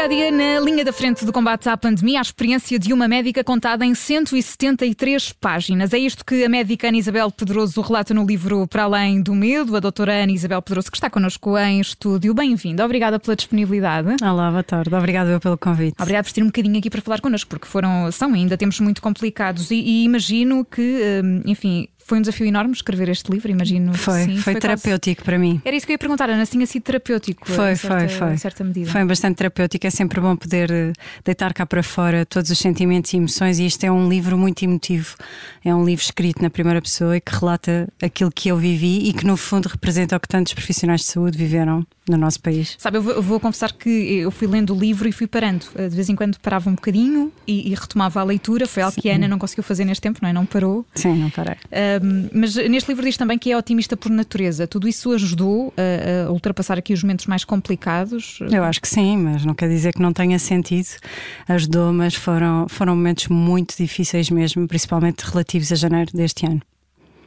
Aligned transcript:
dia 0.00 0.04
a 0.04 0.08
dia, 0.08 0.30
na 0.30 0.60
linha 0.60 0.82
da 0.82 0.94
frente 0.94 1.26
do 1.26 1.32
combate 1.32 1.68
à 1.68 1.76
pandemia, 1.76 2.20
a 2.20 2.22
experiência 2.22 2.78
de 2.78 2.90
uma 2.90 3.06
médica 3.06 3.44
contada 3.44 3.84
em 3.84 3.94
173 3.94 5.32
páginas. 5.32 5.92
É 5.92 5.98
isto 5.98 6.24
que 6.24 6.42
a 6.42 6.48
médica 6.48 6.88
Ana 6.88 6.96
Isabel 6.96 7.30
Pedroso 7.30 7.78
relata 7.82 8.14
no 8.14 8.24
livro 8.24 8.66
Para 8.66 8.84
Além 8.84 9.20
do 9.20 9.34
Medo. 9.34 9.76
A 9.76 9.80
doutora 9.80 10.22
Ana 10.22 10.32
Isabel 10.32 10.62
Pedroso, 10.62 10.90
que 10.90 10.96
está 10.96 11.10
connosco 11.10 11.58
em 11.58 11.80
estúdio. 11.80 12.32
Bem-vinda, 12.32 12.82
obrigada 12.82 13.18
pela 13.18 13.36
disponibilidade. 13.36 14.16
Olá, 14.22 14.50
boa 14.50 14.62
tarde. 14.62 14.94
Obrigada 14.94 15.38
pelo 15.38 15.58
convite. 15.58 15.96
Obrigada 16.00 16.24
por 16.24 16.32
ter 16.32 16.42
um 16.42 16.46
bocadinho 16.46 16.78
aqui 16.78 16.88
para 16.88 17.02
falar 17.02 17.20
connosco, 17.20 17.50
porque 17.50 17.66
foram, 17.66 18.10
são 18.10 18.32
ainda 18.32 18.56
tempos 18.56 18.80
muito 18.80 19.02
complicados 19.02 19.70
e, 19.70 19.74
e 19.74 20.04
imagino 20.04 20.64
que, 20.64 21.20
hum, 21.22 21.42
enfim, 21.44 21.88
foi 22.10 22.18
um 22.18 22.22
desafio 22.22 22.44
enorme 22.44 22.72
escrever 22.72 23.08
este 23.08 23.30
livro, 23.30 23.52
imagino. 23.52 23.94
Foi, 23.94 24.24
sim, 24.24 24.36
foi, 24.38 24.54
foi 24.54 24.60
terapêutico 24.60 25.20
quase... 25.20 25.24
para 25.24 25.38
mim. 25.38 25.62
Era 25.64 25.76
isso 25.76 25.86
que 25.86 25.92
eu 25.92 25.94
ia 25.94 25.98
perguntar, 25.98 26.28
Ana, 26.28 26.44
tinha 26.44 26.66
sido 26.66 26.82
terapêutico? 26.82 27.46
Foi, 27.46 27.76
certa, 27.76 27.98
foi, 28.00 28.08
foi. 28.08 28.32
Em 28.32 28.36
certa 28.36 28.64
medida. 28.64 28.90
Foi 28.90 29.04
bastante 29.04 29.36
terapêutico, 29.36 29.86
é 29.86 29.90
sempre 29.90 30.20
bom 30.20 30.34
poder 30.34 30.72
eh, 30.72 30.92
deitar 31.24 31.54
cá 31.54 31.64
para 31.64 31.84
fora 31.84 32.26
todos 32.26 32.50
os 32.50 32.58
sentimentos 32.58 33.12
e 33.12 33.16
emoções, 33.16 33.60
e 33.60 33.64
este 33.64 33.86
é 33.86 33.92
um 33.92 34.08
livro 34.08 34.36
muito 34.36 34.60
emotivo. 34.64 35.14
É 35.64 35.72
um 35.72 35.84
livro 35.84 36.02
escrito 36.02 36.42
na 36.42 36.50
primeira 36.50 36.82
pessoa 36.82 37.16
e 37.16 37.20
que 37.20 37.32
relata 37.32 37.88
aquilo 38.02 38.32
que 38.32 38.48
eu 38.48 38.56
vivi 38.56 39.08
e 39.08 39.12
que, 39.12 39.24
no 39.24 39.36
fundo, 39.36 39.68
representa 39.68 40.16
o 40.16 40.20
que 40.20 40.26
tantos 40.26 40.52
profissionais 40.52 41.02
de 41.02 41.06
saúde 41.06 41.38
viveram 41.38 41.86
no 42.10 42.16
nosso 42.16 42.40
país. 42.40 42.74
Sabe, 42.78 42.98
eu 42.98 43.02
vou, 43.02 43.12
eu 43.12 43.22
vou, 43.22 43.38
confessar 43.38 43.72
que 43.72 43.88
eu 43.88 44.30
fui 44.30 44.48
lendo 44.48 44.74
o 44.74 44.78
livro 44.78 45.08
e 45.08 45.12
fui 45.12 45.26
parando. 45.26 45.64
Eh, 45.76 45.88
de 45.88 45.94
vez 45.94 46.08
em 46.08 46.16
quando 46.16 46.38
parava 46.40 46.68
um 46.68 46.74
bocadinho 46.74 47.32
e, 47.46 47.70
e 47.70 47.74
retomava 47.74 48.20
a 48.20 48.24
leitura. 48.24 48.66
Foi 48.66 48.82
algo 48.82 48.94
Sim. 48.94 49.00
que 49.00 49.10
a 49.10 49.14
Ana 49.14 49.28
não 49.28 49.38
conseguiu 49.38 49.62
fazer 49.62 49.84
neste 49.84 50.02
tempo, 50.02 50.18
não 50.20 50.28
é? 50.28 50.32
Não 50.32 50.44
parou. 50.44 50.84
Sim, 50.94 51.14
não 51.14 51.30
parei. 51.30 51.56
Um, 51.99 51.99
mas 52.32 52.56
neste 52.56 52.88
livro 52.88 53.04
diz 53.04 53.16
também 53.16 53.38
que 53.38 53.50
é 53.50 53.56
otimista 53.56 53.96
por 53.96 54.10
natureza. 54.10 54.66
Tudo 54.66 54.88
isso 54.88 55.12
ajudou 55.12 55.72
a, 55.76 56.28
a, 56.28 56.32
ultrapassar 56.32 56.78
aqui 56.78 56.92
os 56.92 57.02
momentos 57.02 57.26
mais 57.26 57.44
complicados? 57.44 58.38
Eu 58.50 58.64
acho 58.64 58.80
que 58.80 58.88
sim, 58.88 59.16
mas 59.16 59.44
não 59.44 59.54
quer 59.54 59.68
dizer 59.68 59.92
que 59.92 60.02
não 60.02 60.12
tenha 60.12 60.38
sentido. 60.38 60.88
Ajudou, 61.48 61.92
mas 61.92 62.14
foram, 62.14 62.66
foram 62.68 62.96
momentos 62.96 63.28
muito 63.28 63.76
difíceis 63.76 64.30
mesmo, 64.30 64.66
principalmente 64.66 65.22
relativos 65.22 65.72
a 65.72 65.76
janeiro 65.76 66.10
deste 66.14 66.46
ano 66.46 66.62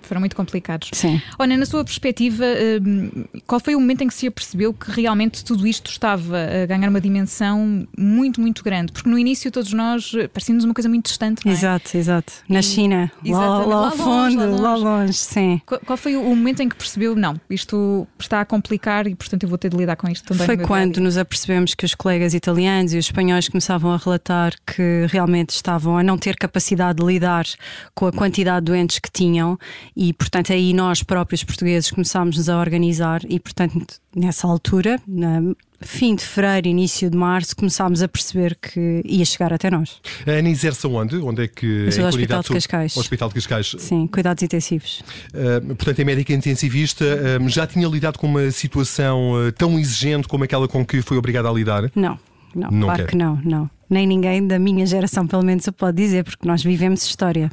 foram 0.07 0.19
muito 0.19 0.35
complicados. 0.35 0.89
Sim. 0.93 1.21
Olha, 1.37 1.57
na 1.57 1.65
sua 1.65 1.83
perspectiva, 1.83 2.45
hum, 2.81 3.25
qual 3.47 3.59
foi 3.59 3.75
o 3.75 3.79
momento 3.79 4.01
em 4.01 4.07
que 4.07 4.13
se 4.13 4.27
apercebeu 4.27 4.73
que 4.73 4.91
realmente 4.91 5.43
tudo 5.43 5.65
isto 5.67 5.89
estava 5.89 6.37
a 6.63 6.65
ganhar 6.65 6.89
uma 6.89 7.01
dimensão 7.01 7.87
muito, 7.97 8.39
muito 8.41 8.63
grande? 8.63 8.91
Porque 8.91 9.09
no 9.09 9.17
início 9.17 9.51
todos 9.51 9.73
nós 9.73 10.11
parecíamos 10.33 10.63
uma 10.63 10.73
coisa 10.73 10.89
muito 10.89 11.05
distante. 11.05 11.45
Não 11.45 11.51
é? 11.51 11.55
Exato, 11.55 11.97
exato. 11.97 12.33
Na 12.47 12.61
China, 12.61 13.11
lá, 13.25 13.65
lá, 13.65 13.75
ao 13.85 13.91
fundo, 13.91 14.39
lá 14.39 14.45
longe. 14.45 14.61
lá 14.61 14.75
longe, 14.75 15.13
sim. 15.13 15.61
Qual 15.85 15.97
foi 15.97 16.15
o 16.15 16.23
momento 16.23 16.61
em 16.61 16.69
que 16.69 16.75
percebeu, 16.75 17.15
não, 17.15 17.39
isto 17.49 18.07
está 18.19 18.41
a 18.41 18.45
complicar 18.45 19.07
e 19.07 19.15
portanto 19.15 19.43
eu 19.43 19.49
vou 19.49 19.57
ter 19.57 19.69
de 19.69 19.77
lidar 19.77 19.95
com 19.95 20.09
isto 20.09 20.25
também? 20.25 20.45
Foi 20.45 20.57
quando 20.57 20.99
nos 20.99 21.17
apercebemos 21.17 21.73
que 21.73 21.85
os 21.85 21.95
colegas 21.95 22.33
italianos 22.33 22.93
e 22.93 22.97
os 22.97 23.05
espanhóis 23.05 23.47
começavam 23.47 23.91
a 23.91 23.97
relatar 23.97 24.53
que 24.65 25.05
realmente 25.09 25.51
estavam 25.51 25.97
a 25.97 26.03
não 26.03 26.17
ter 26.17 26.35
capacidade 26.35 26.99
de 26.99 27.05
lidar 27.05 27.45
com 27.93 28.07
a 28.07 28.11
quantidade 28.11 28.65
de 28.65 28.71
doentes 28.71 28.99
que 28.99 29.11
tinham 29.11 29.57
e, 29.95 30.13
portanto, 30.13 30.51
aí 30.51 30.73
nós 30.73 31.03
próprios 31.03 31.43
portugueses 31.43 31.91
começámos-nos 31.91 32.49
a 32.49 32.59
organizar 32.59 33.21
e, 33.27 33.39
portanto, 33.39 33.85
nessa 34.15 34.47
altura, 34.47 34.99
na 35.07 35.41
fim 35.85 36.15
de 36.15 36.23
fevereiro, 36.23 36.67
início 36.67 37.09
de 37.09 37.17
março, 37.17 37.55
começámos 37.55 38.01
a 38.01 38.07
perceber 38.07 38.55
que 38.55 39.01
ia 39.05 39.25
chegar 39.25 39.53
até 39.53 39.69
nós. 39.69 39.99
A 40.25 40.31
Ana 40.31 40.49
exerce 40.49 40.87
onde? 40.87 41.17
Onde 41.17 41.43
é 41.43 41.47
que. 41.47 41.89
é 41.95 42.05
Hospital 42.05 42.41
de 42.41 42.49
Cascais. 42.49 42.97
Hospital 42.97 43.29
de 43.29 43.35
Cascais. 43.35 43.75
Sim, 43.79 44.07
cuidados 44.07 44.41
intensivos. 44.43 45.03
Uh, 45.33 45.75
portanto, 45.75 45.99
é 45.99 46.03
médica 46.03 46.33
intensivista. 46.33 47.05
Uh, 47.05 47.49
já 47.49 47.67
tinha 47.67 47.87
lidado 47.87 48.17
com 48.17 48.27
uma 48.27 48.49
situação 48.51 49.33
uh, 49.33 49.51
tão 49.51 49.77
exigente 49.77 50.27
como 50.27 50.43
aquela 50.43 50.67
com 50.67 50.85
que 50.85 51.01
foi 51.01 51.17
obrigada 51.17 51.49
a 51.49 51.53
lidar? 51.53 51.91
Não. 51.95 52.17
Não, 52.55 52.69
não 52.69 52.87
claro 52.87 53.01
quer. 53.01 53.09
que 53.09 53.17
não, 53.17 53.41
não. 53.43 53.69
Nem 53.89 54.05
ninguém 54.05 54.45
da 54.45 54.59
minha 54.59 54.85
geração, 54.85 55.25
pelo 55.25 55.43
menos, 55.43 55.65
o 55.67 55.73
pode 55.73 55.97
dizer, 55.97 56.23
porque 56.23 56.47
nós 56.47 56.63
vivemos 56.63 57.03
história. 57.03 57.49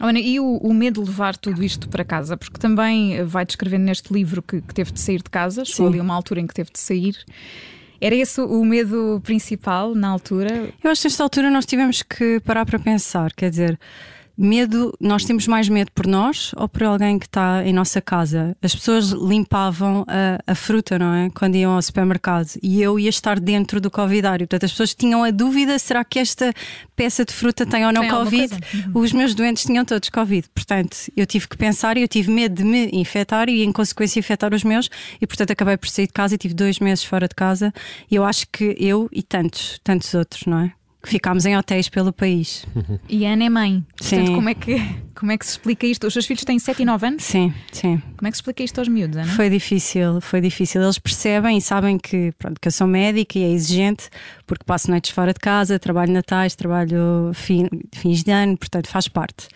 Ana, 0.00 0.20
e 0.20 0.38
o, 0.38 0.56
o, 0.58 0.72
medo 0.72 1.02
de 1.02 1.08
levar 1.08 1.36
tudo 1.36 1.62
isto 1.62 1.88
para 1.88 2.04
casa? 2.04 2.36
Porque 2.36 2.58
também 2.58 3.24
vai 3.24 3.44
descrever 3.44 3.78
neste 3.78 4.12
livro 4.12 4.42
que, 4.42 4.60
que, 4.60 4.74
teve 4.74 4.92
de 4.92 5.00
sair 5.00 5.22
de 5.22 5.30
casa, 5.30 5.64
chegou 5.64 5.88
ali 5.88 6.00
uma 6.00 6.14
altura 6.14 6.40
em 6.40 6.46
que 6.46 6.54
teve 6.54 6.70
de 6.70 6.78
sair. 6.78 7.16
Era 8.00 8.14
esse 8.14 8.40
o 8.40 8.64
medo 8.64 9.20
principal 9.24 9.94
na 9.94 10.08
altura? 10.08 10.72
Eu 10.82 10.90
acho 10.90 11.02
que 11.02 11.08
nesta 11.08 11.22
altura 11.22 11.50
nós 11.50 11.66
tivemos 11.66 12.02
que 12.02 12.38
parar 12.40 12.64
para 12.64 12.78
pensar, 12.78 13.32
quer 13.32 13.50
dizer 13.50 13.78
medo, 14.38 14.94
nós 15.00 15.24
temos 15.24 15.48
mais 15.48 15.68
medo 15.68 15.90
por 15.92 16.06
nós 16.06 16.52
ou 16.56 16.68
por 16.68 16.84
alguém 16.84 17.18
que 17.18 17.26
está 17.26 17.66
em 17.66 17.72
nossa 17.72 18.00
casa? 18.00 18.56
As 18.62 18.74
pessoas 18.74 19.10
limpavam 19.10 20.04
a, 20.06 20.52
a, 20.52 20.54
fruta, 20.54 20.96
não 20.98 21.12
é? 21.12 21.30
Quando 21.30 21.56
iam 21.56 21.72
ao 21.72 21.82
supermercado 21.82 22.50
e 22.62 22.80
eu 22.80 22.98
ia 23.00 23.08
estar 23.10 23.40
dentro 23.40 23.80
do 23.80 23.90
Covidário. 23.90 24.46
Portanto, 24.46 24.64
as 24.64 24.70
pessoas 24.70 24.94
tinham 24.94 25.24
a 25.24 25.30
dúvida: 25.30 25.78
será 25.78 26.04
que 26.04 26.20
esta 26.20 26.54
peça 26.94 27.24
de 27.24 27.32
fruta 27.32 27.66
tem 27.66 27.84
ou 27.84 27.92
não 27.92 28.02
tem 28.02 28.10
Covid? 28.10 28.54
Uhum. 28.54 29.02
Os 29.02 29.12
meus 29.12 29.34
doentes 29.34 29.64
tinham 29.64 29.84
todos 29.84 30.08
Covid. 30.08 30.48
Portanto, 30.54 30.96
eu 31.16 31.26
tive 31.26 31.48
que 31.48 31.56
pensar 31.56 31.96
e 31.96 32.02
eu 32.02 32.08
tive 32.08 32.30
medo 32.30 32.54
de 32.54 32.64
me 32.64 32.88
infectar 32.92 33.48
e, 33.48 33.64
em 33.64 33.72
consequência, 33.72 34.20
infectar 34.20 34.54
os 34.54 34.62
meus. 34.62 34.88
E, 35.20 35.26
portanto, 35.26 35.50
acabei 35.50 35.76
por 35.76 35.88
sair 35.88 36.06
de 36.06 36.12
casa 36.12 36.36
e 36.36 36.38
tive 36.38 36.54
dois 36.54 36.78
meses 36.78 37.02
fora 37.02 37.26
de 37.26 37.34
casa. 37.34 37.72
E 38.10 38.14
eu 38.14 38.24
acho 38.24 38.46
que 38.52 38.76
eu 38.78 39.08
e 39.10 39.22
tantos, 39.22 39.80
tantos 39.82 40.14
outros, 40.14 40.46
não 40.46 40.60
é? 40.60 40.72
Ficámos 41.04 41.46
em 41.46 41.56
hotéis 41.56 41.88
pelo 41.88 42.12
país. 42.12 42.66
E 43.08 43.24
Ana 43.24 43.44
é 43.44 43.48
mãe. 43.48 43.86
Portanto, 43.96 44.26
sim. 44.26 44.34
como 44.34 44.48
é, 44.48 44.54
que, 44.54 44.76
como 45.14 45.32
é 45.32 45.38
que 45.38 45.46
se 45.46 45.52
explica 45.52 45.86
isto? 45.86 46.06
Os 46.06 46.12
seus 46.12 46.26
filhos 46.26 46.44
têm 46.44 46.58
7 46.58 46.82
e 46.82 46.84
9 46.84 47.06
anos? 47.06 47.24
Sim, 47.24 47.54
sim. 47.72 48.02
Como 48.16 48.26
é 48.26 48.30
que 48.30 48.36
se 48.36 48.40
explica 48.40 48.62
isto 48.62 48.78
aos 48.78 48.88
miúdos, 48.88 49.16
Ana? 49.16 49.32
Foi 49.32 49.48
difícil, 49.48 50.20
foi 50.20 50.40
difícil. 50.40 50.82
Eles 50.82 50.98
percebem 50.98 51.58
e 51.58 51.60
sabem 51.60 51.98
que, 51.98 52.32
pronto, 52.38 52.60
que 52.60 52.68
eu 52.68 52.72
sou 52.72 52.86
médica 52.86 53.38
e 53.38 53.44
é 53.44 53.50
exigente, 53.50 54.10
porque 54.46 54.64
passo 54.64 54.90
noites 54.90 55.10
fora 55.10 55.32
de 55.32 55.40
casa, 55.40 55.78
trabalho 55.78 56.12
natais, 56.12 56.54
trabalho 56.54 57.30
fim, 57.34 57.68
fins 57.94 58.22
de 58.22 58.30
ano, 58.30 58.56
portanto 58.56 58.88
faz 58.88 59.08
parte. 59.08 59.48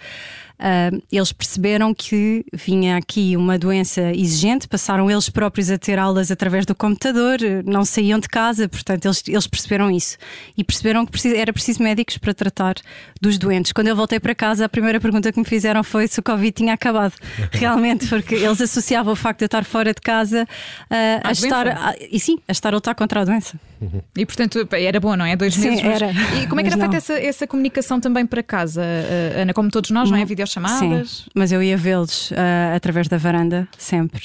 Uh, 0.62 1.02
eles 1.10 1.32
perceberam 1.32 1.92
que 1.92 2.44
vinha 2.52 2.96
aqui 2.96 3.36
uma 3.36 3.58
doença 3.58 4.12
exigente, 4.14 4.68
passaram 4.68 5.10
eles 5.10 5.28
próprios 5.28 5.68
a 5.72 5.76
ter 5.76 5.98
aulas 5.98 6.30
através 6.30 6.64
do 6.64 6.72
computador, 6.72 7.38
não 7.66 7.84
saíam 7.84 8.20
de 8.20 8.28
casa, 8.28 8.68
portanto, 8.68 9.06
eles, 9.06 9.24
eles 9.26 9.46
perceberam 9.48 9.90
isso 9.90 10.16
e 10.56 10.62
perceberam 10.62 11.04
que 11.04 11.36
era 11.36 11.52
preciso 11.52 11.82
médicos 11.82 12.16
para 12.16 12.32
tratar 12.32 12.76
dos 13.20 13.38
doentes. 13.38 13.72
Quando 13.72 13.88
eu 13.88 13.96
voltei 13.96 14.20
para 14.20 14.36
casa, 14.36 14.64
a 14.64 14.68
primeira 14.68 15.00
pergunta 15.00 15.32
que 15.32 15.38
me 15.38 15.44
fizeram 15.44 15.82
foi 15.82 16.06
se 16.06 16.20
o 16.20 16.22
Covid 16.22 16.52
tinha 16.52 16.74
acabado. 16.74 17.14
Realmente, 17.50 18.06
porque 18.06 18.36
eles 18.36 18.60
associavam 18.60 19.14
o 19.14 19.16
facto 19.16 19.40
de 19.40 19.44
eu 19.44 19.46
estar 19.46 19.64
fora 19.64 19.92
de 19.92 20.00
casa 20.00 20.44
uh, 20.44 21.20
a, 21.24 21.32
estar 21.32 21.66
a, 21.66 21.94
e 22.08 22.20
sim, 22.20 22.38
a 22.46 22.52
estar 22.52 22.68
a 22.68 22.76
lutar 22.76 22.94
contra 22.94 23.22
a 23.22 23.24
doença. 23.24 23.58
Uhum. 23.82 24.00
E 24.16 24.24
portanto 24.24 24.68
era 24.72 25.00
bom, 25.00 25.16
não 25.16 25.24
é? 25.24 25.34
Dois 25.34 25.54
sim, 25.54 25.70
meses. 25.70 25.84
Era. 25.84 26.12
E 26.40 26.46
como 26.46 26.60
é 26.60 26.64
que 26.64 26.70
era 26.70 26.78
feita 26.78 26.96
essa, 26.96 27.14
essa 27.14 27.46
comunicação 27.46 28.00
também 28.00 28.24
para 28.24 28.42
casa, 28.42 28.82
uh, 28.82 29.40
Ana? 29.40 29.52
Como 29.52 29.70
todos 29.70 29.90
nós, 29.90 30.10
não 30.10 30.16
é? 30.16 30.24
Videochamadas? 30.24 31.10
Sim, 31.10 31.30
mas 31.34 31.50
eu 31.50 31.62
ia 31.62 31.76
vê-los 31.76 32.30
uh, 32.30 32.76
através 32.76 33.08
da 33.08 33.18
varanda, 33.18 33.66
sempre. 33.76 34.22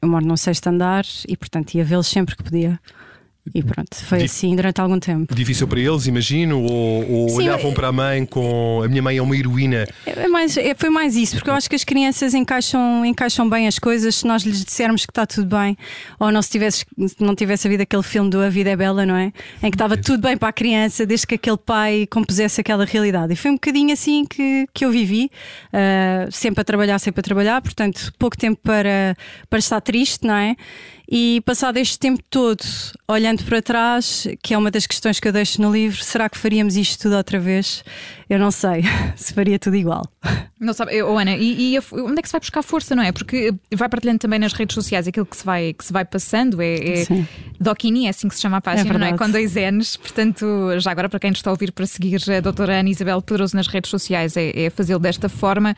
eu 0.00 0.08
moro 0.08 0.24
num 0.26 0.36
sexto 0.36 0.66
andar 0.66 1.04
e, 1.26 1.36
portanto, 1.36 1.74
ia 1.74 1.84
vê-los 1.84 2.06
sempre 2.06 2.36
que 2.36 2.42
podia. 2.42 2.78
E 3.54 3.62
pronto, 3.62 3.96
foi 4.04 4.22
assim 4.22 4.54
durante 4.54 4.80
algum 4.80 4.98
tempo. 4.98 5.34
Difícil 5.34 5.66
para 5.66 5.80
eles, 5.80 6.06
imagino? 6.06 6.62
Ou, 6.62 7.10
ou 7.10 7.28
Sim, 7.30 7.36
olhavam 7.36 7.70
é... 7.70 7.74
para 7.74 7.88
a 7.88 7.92
mãe 7.92 8.26
com 8.26 8.82
a 8.84 8.88
minha 8.88 9.02
mãe 9.02 9.16
é 9.16 9.22
uma 9.22 9.36
heroína? 9.36 9.86
É 10.06 10.28
mais, 10.28 10.56
é, 10.56 10.74
foi 10.74 10.90
mais 10.90 11.16
isso, 11.16 11.36
porque 11.36 11.50
eu 11.50 11.54
acho 11.54 11.68
que 11.68 11.74
as 11.74 11.82
crianças 11.82 12.34
encaixam, 12.34 13.04
encaixam 13.04 13.48
bem 13.48 13.66
as 13.66 13.78
coisas 13.78 14.16
se 14.16 14.26
nós 14.26 14.42
lhes 14.42 14.64
dissermos 14.64 15.06
que 15.06 15.10
está 15.10 15.26
tudo 15.26 15.56
bem, 15.56 15.76
ou 16.18 16.30
não 16.30 16.42
se 16.42 16.50
tivesse, 16.50 16.84
não 17.18 17.34
tivesse 17.34 17.66
havido 17.66 17.82
aquele 17.82 18.02
filme 18.02 18.30
do 18.30 18.40
A 18.40 18.48
Vida 18.48 18.70
é 18.70 18.76
Bela, 18.76 19.04
não 19.06 19.16
é? 19.16 19.32
Em 19.62 19.70
que 19.70 19.74
estava 19.74 19.96
tudo 19.96 20.20
bem 20.20 20.36
para 20.36 20.48
a 20.48 20.52
criança, 20.52 21.06
desde 21.06 21.26
que 21.26 21.34
aquele 21.34 21.58
pai 21.58 22.06
compusesse 22.10 22.60
aquela 22.60 22.84
realidade. 22.84 23.32
E 23.32 23.36
foi 23.36 23.50
um 23.50 23.54
bocadinho 23.54 23.92
assim 23.92 24.24
que, 24.24 24.66
que 24.72 24.84
eu 24.84 24.90
vivi, 24.90 25.30
uh, 25.72 26.30
sempre 26.30 26.60
a 26.60 26.64
trabalhar, 26.64 26.98
sempre 26.98 27.20
a 27.20 27.22
trabalhar, 27.22 27.62
portanto, 27.62 28.12
pouco 28.18 28.36
tempo 28.36 28.60
para, 28.62 29.16
para 29.48 29.58
estar 29.58 29.80
triste, 29.80 30.26
não 30.26 30.34
é? 30.34 30.56
E 31.12 31.40
passado 31.44 31.76
este 31.76 31.98
tempo 31.98 32.22
todo, 32.30 32.62
olhando 33.08 33.42
para 33.42 33.60
trás, 33.60 34.28
que 34.40 34.54
é 34.54 34.58
uma 34.58 34.70
das 34.70 34.86
questões 34.86 35.18
que 35.18 35.26
eu 35.26 35.32
deixo 35.32 35.60
no 35.60 35.72
livro, 35.72 36.00
será 36.04 36.28
que 36.28 36.38
faríamos 36.38 36.76
isto 36.76 37.02
tudo 37.02 37.16
outra 37.16 37.40
vez? 37.40 37.82
Eu 38.28 38.38
não 38.38 38.52
sei 38.52 38.84
se 39.16 39.34
faria 39.34 39.58
tudo 39.58 39.74
igual. 39.74 40.04
Não 40.60 40.72
sabe, 40.72 41.02
oh, 41.02 41.18
Ana, 41.18 41.36
e, 41.36 41.74
e, 41.74 41.78
onde 41.94 42.20
é 42.20 42.22
que 42.22 42.28
se 42.28 42.32
vai 42.32 42.40
buscar 42.40 42.62
força, 42.62 42.94
não 42.94 43.02
é? 43.02 43.10
Porque 43.10 43.52
vai 43.74 43.88
partilhando 43.88 44.20
também 44.20 44.38
nas 44.38 44.52
redes 44.52 44.74
sociais 44.74 45.08
aquilo 45.08 45.26
que 45.26 45.36
se 45.36 45.44
vai, 45.44 45.72
que 45.72 45.84
se 45.84 45.92
vai 45.92 46.04
passando, 46.04 46.62
é, 46.62 46.74
é 46.74 47.06
Docini, 47.58 48.06
é 48.06 48.10
assim 48.10 48.28
que 48.28 48.36
se 48.36 48.42
chama 48.42 48.58
a 48.58 48.60
página, 48.60 48.94
é 48.94 48.98
não 48.98 49.06
é? 49.06 49.16
Com 49.16 49.28
dois 49.28 49.54
N's, 49.54 49.96
portanto, 49.96 50.46
já 50.78 50.92
agora 50.92 51.08
para 51.08 51.18
quem 51.18 51.32
está 51.32 51.50
a 51.50 51.52
ouvir 51.52 51.72
para 51.72 51.86
seguir 51.86 52.20
a 52.30 52.40
doutora 52.40 52.78
Ana 52.78 52.90
Isabel 52.90 53.20
Pedroso 53.20 53.56
nas 53.56 53.66
redes 53.66 53.90
sociais, 53.90 54.36
é, 54.36 54.66
é 54.66 54.70
fazê-lo 54.70 55.00
desta 55.00 55.28
forma. 55.28 55.74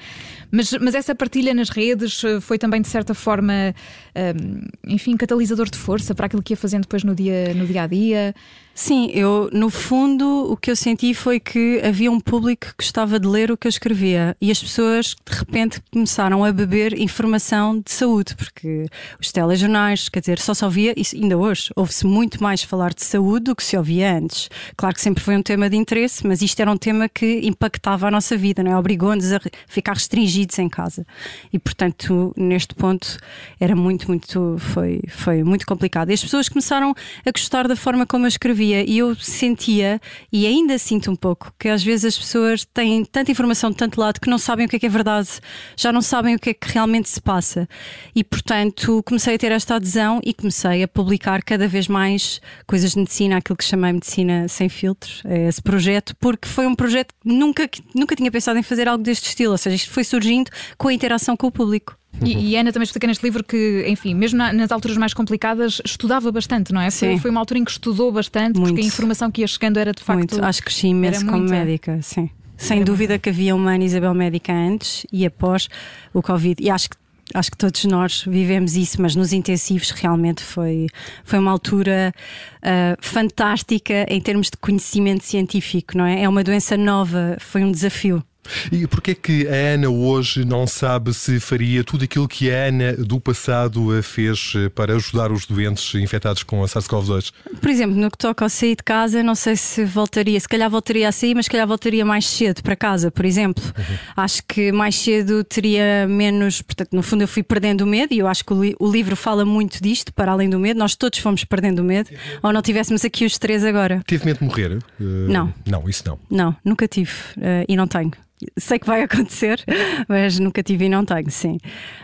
Mas, 0.50 0.72
mas 0.72 0.94
essa 0.94 1.14
partilha 1.14 1.54
nas 1.54 1.70
redes 1.70 2.20
foi 2.42 2.58
também, 2.58 2.82
de 2.82 2.88
certa 2.88 3.14
forma, 3.14 3.74
um, 4.14 4.92
enfim, 4.92 5.16
catalisador 5.22 5.70
de 5.70 5.78
força 5.78 6.16
para 6.16 6.26
aquilo 6.26 6.42
que 6.42 6.52
ia 6.52 6.56
fazendo 6.56 6.82
depois 6.82 7.04
no 7.04 7.14
dia, 7.14 7.54
no 7.54 7.64
dia 7.64 7.84
a 7.84 7.86
dia? 7.86 8.34
Sim, 8.74 9.10
eu 9.12 9.50
no 9.52 9.68
fundo 9.68 10.50
o 10.50 10.56
que 10.56 10.70
eu 10.70 10.76
senti 10.76 11.12
foi 11.12 11.38
que 11.38 11.80
havia 11.84 12.10
um 12.10 12.18
público 12.18 12.68
que 12.68 12.74
gostava 12.78 13.20
de 13.20 13.28
ler 13.28 13.50
o 13.50 13.56
que 13.56 13.66
eu 13.66 13.68
escrevia 13.68 14.34
e 14.40 14.50
as 14.50 14.62
pessoas 14.62 15.14
de 15.28 15.36
repente 15.36 15.82
começaram 15.92 16.42
a 16.42 16.50
beber 16.50 16.98
informação 16.98 17.78
de 17.78 17.90
saúde, 17.92 18.34
porque 18.34 18.86
os 19.20 19.30
telejornais, 19.30 20.08
quer 20.08 20.20
dizer, 20.20 20.38
só 20.38 20.54
se 20.54 20.64
ouvia, 20.64 20.94
isso 20.96 21.14
ainda 21.14 21.36
hoje, 21.36 21.70
ouve-se 21.76 22.06
muito 22.06 22.42
mais 22.42 22.62
falar 22.62 22.94
de 22.94 23.04
saúde 23.04 23.44
do 23.44 23.56
que 23.56 23.62
se 23.62 23.76
ouvia 23.76 24.16
antes. 24.16 24.48
Claro 24.74 24.94
que 24.94 25.02
sempre 25.02 25.22
foi 25.22 25.36
um 25.36 25.42
tema 25.42 25.68
de 25.68 25.76
interesse, 25.76 26.26
mas 26.26 26.40
isto 26.40 26.58
era 26.60 26.70
um 26.70 26.76
tema 26.78 27.10
que 27.10 27.40
impactava 27.44 28.08
a 28.08 28.10
nossa 28.10 28.38
vida, 28.38 28.62
não 28.62 28.72
é? 28.72 28.76
obrigou-nos 28.76 29.32
a 29.32 29.40
ficar 29.66 29.94
restringidos 29.94 30.58
em 30.58 30.68
casa. 30.68 31.06
E 31.52 31.58
portanto, 31.58 32.32
neste 32.36 32.74
ponto, 32.74 33.18
era 33.60 33.76
muito, 33.76 34.08
muito, 34.08 34.56
foi, 34.58 35.02
foi 35.08 35.44
muito 35.44 35.66
complicado. 35.66 36.10
E 36.10 36.14
as 36.14 36.22
pessoas 36.22 36.48
começaram 36.48 36.94
a 37.24 37.30
gostar 37.30 37.68
da 37.68 37.76
forma 37.76 38.06
como 38.06 38.24
eu 38.24 38.28
escrevia 38.28 38.61
e 38.62 38.98
eu 38.98 39.14
sentia, 39.14 40.00
e 40.32 40.46
ainda 40.46 40.78
sinto 40.78 41.10
um 41.10 41.16
pouco, 41.16 41.52
que 41.58 41.68
às 41.68 41.82
vezes 41.82 42.04
as 42.04 42.18
pessoas 42.18 42.64
têm 42.64 43.04
tanta 43.04 43.30
informação 43.30 43.70
de 43.70 43.76
tanto 43.76 44.00
lado 44.00 44.20
que 44.20 44.28
não 44.28 44.38
sabem 44.38 44.66
o 44.66 44.68
que 44.68 44.76
é 44.76 44.78
que 44.78 44.86
é 44.86 44.88
verdade, 44.88 45.28
já 45.76 45.92
não 45.92 46.02
sabem 46.02 46.34
o 46.34 46.38
que 46.38 46.50
é 46.50 46.54
que 46.54 46.68
realmente 46.68 47.08
se 47.08 47.20
passa. 47.20 47.68
E 48.14 48.22
portanto 48.22 49.02
comecei 49.04 49.34
a 49.34 49.38
ter 49.38 49.52
esta 49.52 49.76
adesão 49.76 50.20
e 50.24 50.32
comecei 50.32 50.82
a 50.82 50.88
publicar 50.88 51.42
cada 51.42 51.66
vez 51.66 51.88
mais 51.88 52.40
coisas 52.66 52.92
de 52.92 52.98
medicina, 52.98 53.36
aquilo 53.38 53.56
que 53.56 53.64
chamei 53.64 53.92
Medicina 53.92 54.46
Sem 54.48 54.68
Filtros, 54.68 55.22
é 55.24 55.48
esse 55.48 55.62
projeto, 55.62 56.14
porque 56.20 56.48
foi 56.48 56.66
um 56.66 56.74
projeto 56.74 57.14
que 57.20 57.28
nunca, 57.28 57.68
nunca 57.94 58.14
tinha 58.14 58.30
pensado 58.30 58.58
em 58.58 58.62
fazer 58.62 58.88
algo 58.88 59.02
deste 59.02 59.28
estilo, 59.28 59.52
ou 59.52 59.58
seja, 59.58 59.76
isto 59.76 59.90
foi 59.90 60.04
surgindo 60.04 60.50
com 60.76 60.88
a 60.88 60.92
interação 60.92 61.36
com 61.36 61.46
o 61.46 61.52
público. 61.52 61.96
E, 62.20 62.50
e 62.50 62.56
Ana 62.56 62.72
também 62.72 62.84
explica 62.84 63.06
neste 63.06 63.22
livro 63.24 63.42
que, 63.42 63.84
enfim, 63.88 64.14
mesmo 64.14 64.38
na, 64.38 64.52
nas 64.52 64.70
alturas 64.70 64.96
mais 64.96 65.14
complicadas, 65.14 65.80
estudava 65.84 66.30
bastante, 66.30 66.72
não 66.72 66.80
é? 66.80 66.90
Foi, 66.90 67.18
foi, 67.18 67.30
uma 67.30 67.40
altura 67.40 67.60
em 67.60 67.64
que 67.64 67.70
estudou 67.70 68.12
bastante, 68.12 68.58
muito. 68.58 68.74
porque 68.74 68.82
a 68.82 68.86
informação 68.86 69.30
que 69.30 69.40
ia 69.40 69.46
chegando 69.46 69.78
era 69.78 69.92
de 69.92 70.02
facto. 70.02 70.18
Muito. 70.18 70.44
Acho 70.44 70.60
que 70.60 70.66
cresci 70.66 70.88
imenso 70.88 71.24
como 71.24 71.38
muita... 71.38 71.54
médica, 71.54 72.00
sim. 72.02 72.30
Sem 72.56 72.78
era 72.78 72.84
dúvida 72.84 73.14
muito. 73.14 73.22
que 73.22 73.30
havia 73.30 73.54
uma 73.56 73.74
Ana 73.74 73.84
Isabel 73.84 74.14
médica 74.14 74.52
antes 74.52 75.04
e 75.12 75.26
após 75.26 75.68
o 76.12 76.22
Covid. 76.22 76.62
E 76.62 76.70
acho 76.70 76.90
que 76.90 76.96
acho 77.34 77.50
que 77.50 77.56
todos 77.56 77.84
nós 77.84 78.24
vivemos 78.26 78.76
isso, 78.76 79.00
mas 79.00 79.16
nos 79.16 79.32
intensivos 79.32 79.90
realmente 79.90 80.42
foi, 80.42 80.88
foi 81.24 81.38
uma 81.38 81.50
altura 81.50 82.12
uh, 82.58 82.96
fantástica 83.00 84.04
em 84.08 84.20
termos 84.20 84.50
de 84.50 84.56
conhecimento 84.58 85.24
científico, 85.24 85.96
não 85.96 86.04
é? 86.04 86.22
É 86.22 86.28
uma 86.28 86.44
doença 86.44 86.76
nova, 86.76 87.36
foi 87.40 87.64
um 87.64 87.72
desafio. 87.72 88.22
E 88.70 88.86
porquê 88.86 89.12
é 89.12 89.14
que 89.14 89.48
a 89.48 89.74
Ana 89.74 89.88
hoje 89.88 90.44
não 90.44 90.66
sabe 90.66 91.14
se 91.14 91.38
faria 91.38 91.84
tudo 91.84 92.04
aquilo 92.04 92.26
que 92.26 92.50
a 92.50 92.66
Ana 92.66 92.92
do 92.94 93.20
passado 93.20 94.02
fez 94.02 94.54
eh, 94.56 94.68
para 94.68 94.94
ajudar 94.96 95.30
os 95.30 95.46
doentes 95.46 95.94
infectados 95.94 96.42
com 96.42 96.62
a 96.62 96.66
SARS-CoV-2? 96.66 97.32
Por 97.60 97.70
exemplo, 97.70 97.96
no 97.96 98.10
que 98.10 98.18
toca 98.18 98.44
ao 98.44 98.48
sair 98.48 98.76
de 98.76 98.82
casa, 98.82 99.22
não 99.22 99.34
sei 99.34 99.56
se 99.56 99.84
voltaria, 99.84 100.38
se 100.38 100.48
calhar 100.48 100.68
voltaria 100.68 101.08
a 101.08 101.12
sair, 101.12 101.34
mas 101.34 101.46
se 101.46 101.50
calhar 101.50 101.66
voltaria 101.66 102.04
mais 102.04 102.26
cedo 102.26 102.62
para 102.62 102.74
casa, 102.74 103.10
por 103.10 103.24
exemplo. 103.24 103.62
Uhum. 103.64 103.96
Acho 104.16 104.42
que 104.46 104.72
mais 104.72 104.96
cedo 104.96 105.44
teria 105.44 106.06
menos. 106.08 106.62
Portanto, 106.62 106.92
no 106.92 107.02
fundo, 107.02 107.22
eu 107.22 107.28
fui 107.28 107.42
perdendo 107.42 107.82
o 107.82 107.86
medo 107.86 108.12
e 108.12 108.18
eu 108.18 108.26
acho 108.26 108.44
que 108.44 108.52
o, 108.52 108.62
li 108.62 108.74
o 108.78 108.90
livro 108.90 109.14
fala 109.14 109.44
muito 109.44 109.82
disto, 109.82 110.12
para 110.12 110.32
além 110.32 110.50
do 110.50 110.58
medo. 110.58 110.78
Nós 110.78 110.96
todos 110.96 111.18
fomos 111.18 111.44
perdendo 111.44 111.80
o 111.80 111.84
medo, 111.84 112.10
ou 112.42 112.52
não 112.52 112.62
tivéssemos 112.62 113.04
aqui 113.04 113.24
os 113.24 113.38
três 113.38 113.64
agora. 113.64 114.02
Tive 114.06 114.26
medo 114.26 114.38
de 114.38 114.44
morrer? 114.44 114.72
Uh, 114.72 115.28
não. 115.28 115.54
Não, 115.66 115.88
isso 115.88 116.02
não. 116.06 116.18
Não, 116.30 116.56
nunca 116.64 116.88
tive 116.88 117.12
uh, 117.36 117.64
e 117.68 117.76
não 117.76 117.86
tenho 117.86 118.12
sei 118.58 118.78
que 118.78 118.86
vai 118.86 119.02
acontecer, 119.02 119.62
mas 120.08 120.38
nunca 120.38 120.62
tive 120.62 120.86
e 120.86 120.88
não 120.88 121.04
tenho, 121.04 121.30
sim. 121.30 121.58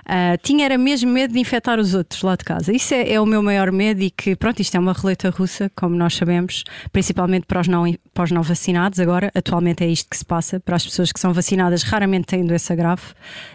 Uh, 0.06 0.36
tinha 0.42 0.64
era 0.64 0.78
mesmo 0.78 1.10
medo 1.10 1.32
de 1.32 1.38
infectar 1.38 1.78
os 1.78 1.94
outros 1.94 2.22
lá 2.22 2.36
de 2.36 2.44
casa. 2.44 2.72
Isso 2.74 2.94
é, 2.94 3.12
é, 3.12 3.20
o 3.20 3.26
meu 3.26 3.42
maior 3.42 3.70
medo 3.72 4.02
e 4.02 4.10
que, 4.10 4.36
pronto, 4.36 4.60
isto 4.60 4.76
é 4.76 4.80
uma 4.80 4.92
roleta 4.92 5.30
russa, 5.30 5.70
como 5.74 5.96
nós 5.96 6.14
sabemos, 6.14 6.64
principalmente 6.92 7.46
para 7.46 7.60
os, 7.60 7.68
não, 7.68 7.92
para 8.12 8.24
os 8.24 8.30
não 8.30 8.42
vacinados. 8.42 9.00
Agora, 9.00 9.30
atualmente 9.34 9.84
é 9.84 9.86
isto 9.86 10.08
que 10.08 10.16
se 10.16 10.24
passa. 10.24 10.60
Para 10.60 10.76
as 10.76 10.84
pessoas 10.84 11.12
que 11.12 11.20
são 11.20 11.32
vacinadas, 11.32 11.82
raramente 11.82 12.26
têm 12.26 12.44
doença 12.44 12.74
grave 12.74 13.02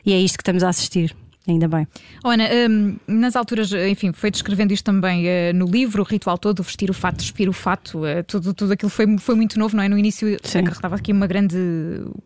e 0.06 0.14
é 0.14 0.20
isto 0.20 0.38
que 0.38 0.42
estamos 0.42 0.64
a 0.64 0.70
assistir. 0.70 1.16
Ainda 1.48 1.68
bem. 1.68 1.86
Oh, 2.24 2.30
Ana, 2.30 2.46
um, 2.70 2.96
nas 3.06 3.36
alturas, 3.36 3.72
enfim, 3.74 4.14
foi 4.14 4.32
descrevendo 4.32 4.72
isto 4.72 4.86
também 4.86 5.26
uh, 5.26 5.54
no 5.54 5.66
livro, 5.66 6.02
o 6.02 6.06
ritual 6.06 6.38
todo, 6.38 6.64
vestir 6.64 6.90
o 6.90 6.94
fato, 6.94 7.18
despir 7.18 7.50
o 7.50 7.54
fato, 7.54 8.00
uh, 8.00 8.24
tudo, 8.26 8.54
tudo 8.54 8.72
aquilo 8.72 8.90
foi, 8.90 9.18
foi 9.18 9.36
muito 9.36 9.60
novo, 9.60 9.76
não 9.76 9.84
é? 9.84 9.90
No 9.90 9.98
início 9.98 10.36
acarretava 10.36 10.96
aqui 10.96 11.12
uma 11.12 11.28
grande, 11.28 11.58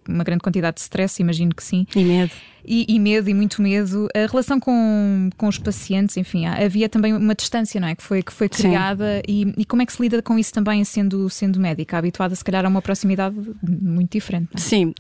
uma 0.08 0.24
grande 0.24 0.42
quantidade 0.42 0.76
de 0.76 0.82
stress, 0.82 1.20
imagino 1.20 1.56
que 1.56 1.64
sim. 1.64 1.88
E 1.96 2.04
medo 2.04 2.32
e, 2.68 2.86
e, 2.90 3.00
medo 3.00 3.30
e 3.30 3.34
muito 3.34 3.62
medo. 3.62 4.08
A 4.14 4.30
relação 4.30 4.60
com, 4.60 5.30
com 5.38 5.48
os 5.48 5.58
pacientes, 5.58 6.18
enfim, 6.18 6.46
havia 6.46 6.90
também 6.90 7.14
uma 7.14 7.34
distância, 7.34 7.80
não 7.80 7.88
é? 7.88 7.96
Que 7.96 8.04
foi, 8.04 8.22
que 8.22 8.34
foi 8.34 8.50
criada 8.50 9.22
e, 9.28 9.54
e, 9.58 9.66
como 9.66 9.82
é 9.82 9.86
que 9.86 9.94
se 9.94 10.02
lida 10.02 10.22
com 10.22 10.38
isso 10.38 10.54
também 10.54 10.84
sendo, 10.84 11.30
sendo 11.30 11.60
médica, 11.60 11.98
habituada 11.98 12.36
se 12.36 12.44
calhar 12.44 12.66
a 12.66 12.68
uma 12.68 12.82
proximidade 12.82 13.36
muito 13.64 14.12
diferente? 14.12 14.50
É? 14.56 14.60
Sim, 14.60 14.88
uh, 14.88 14.94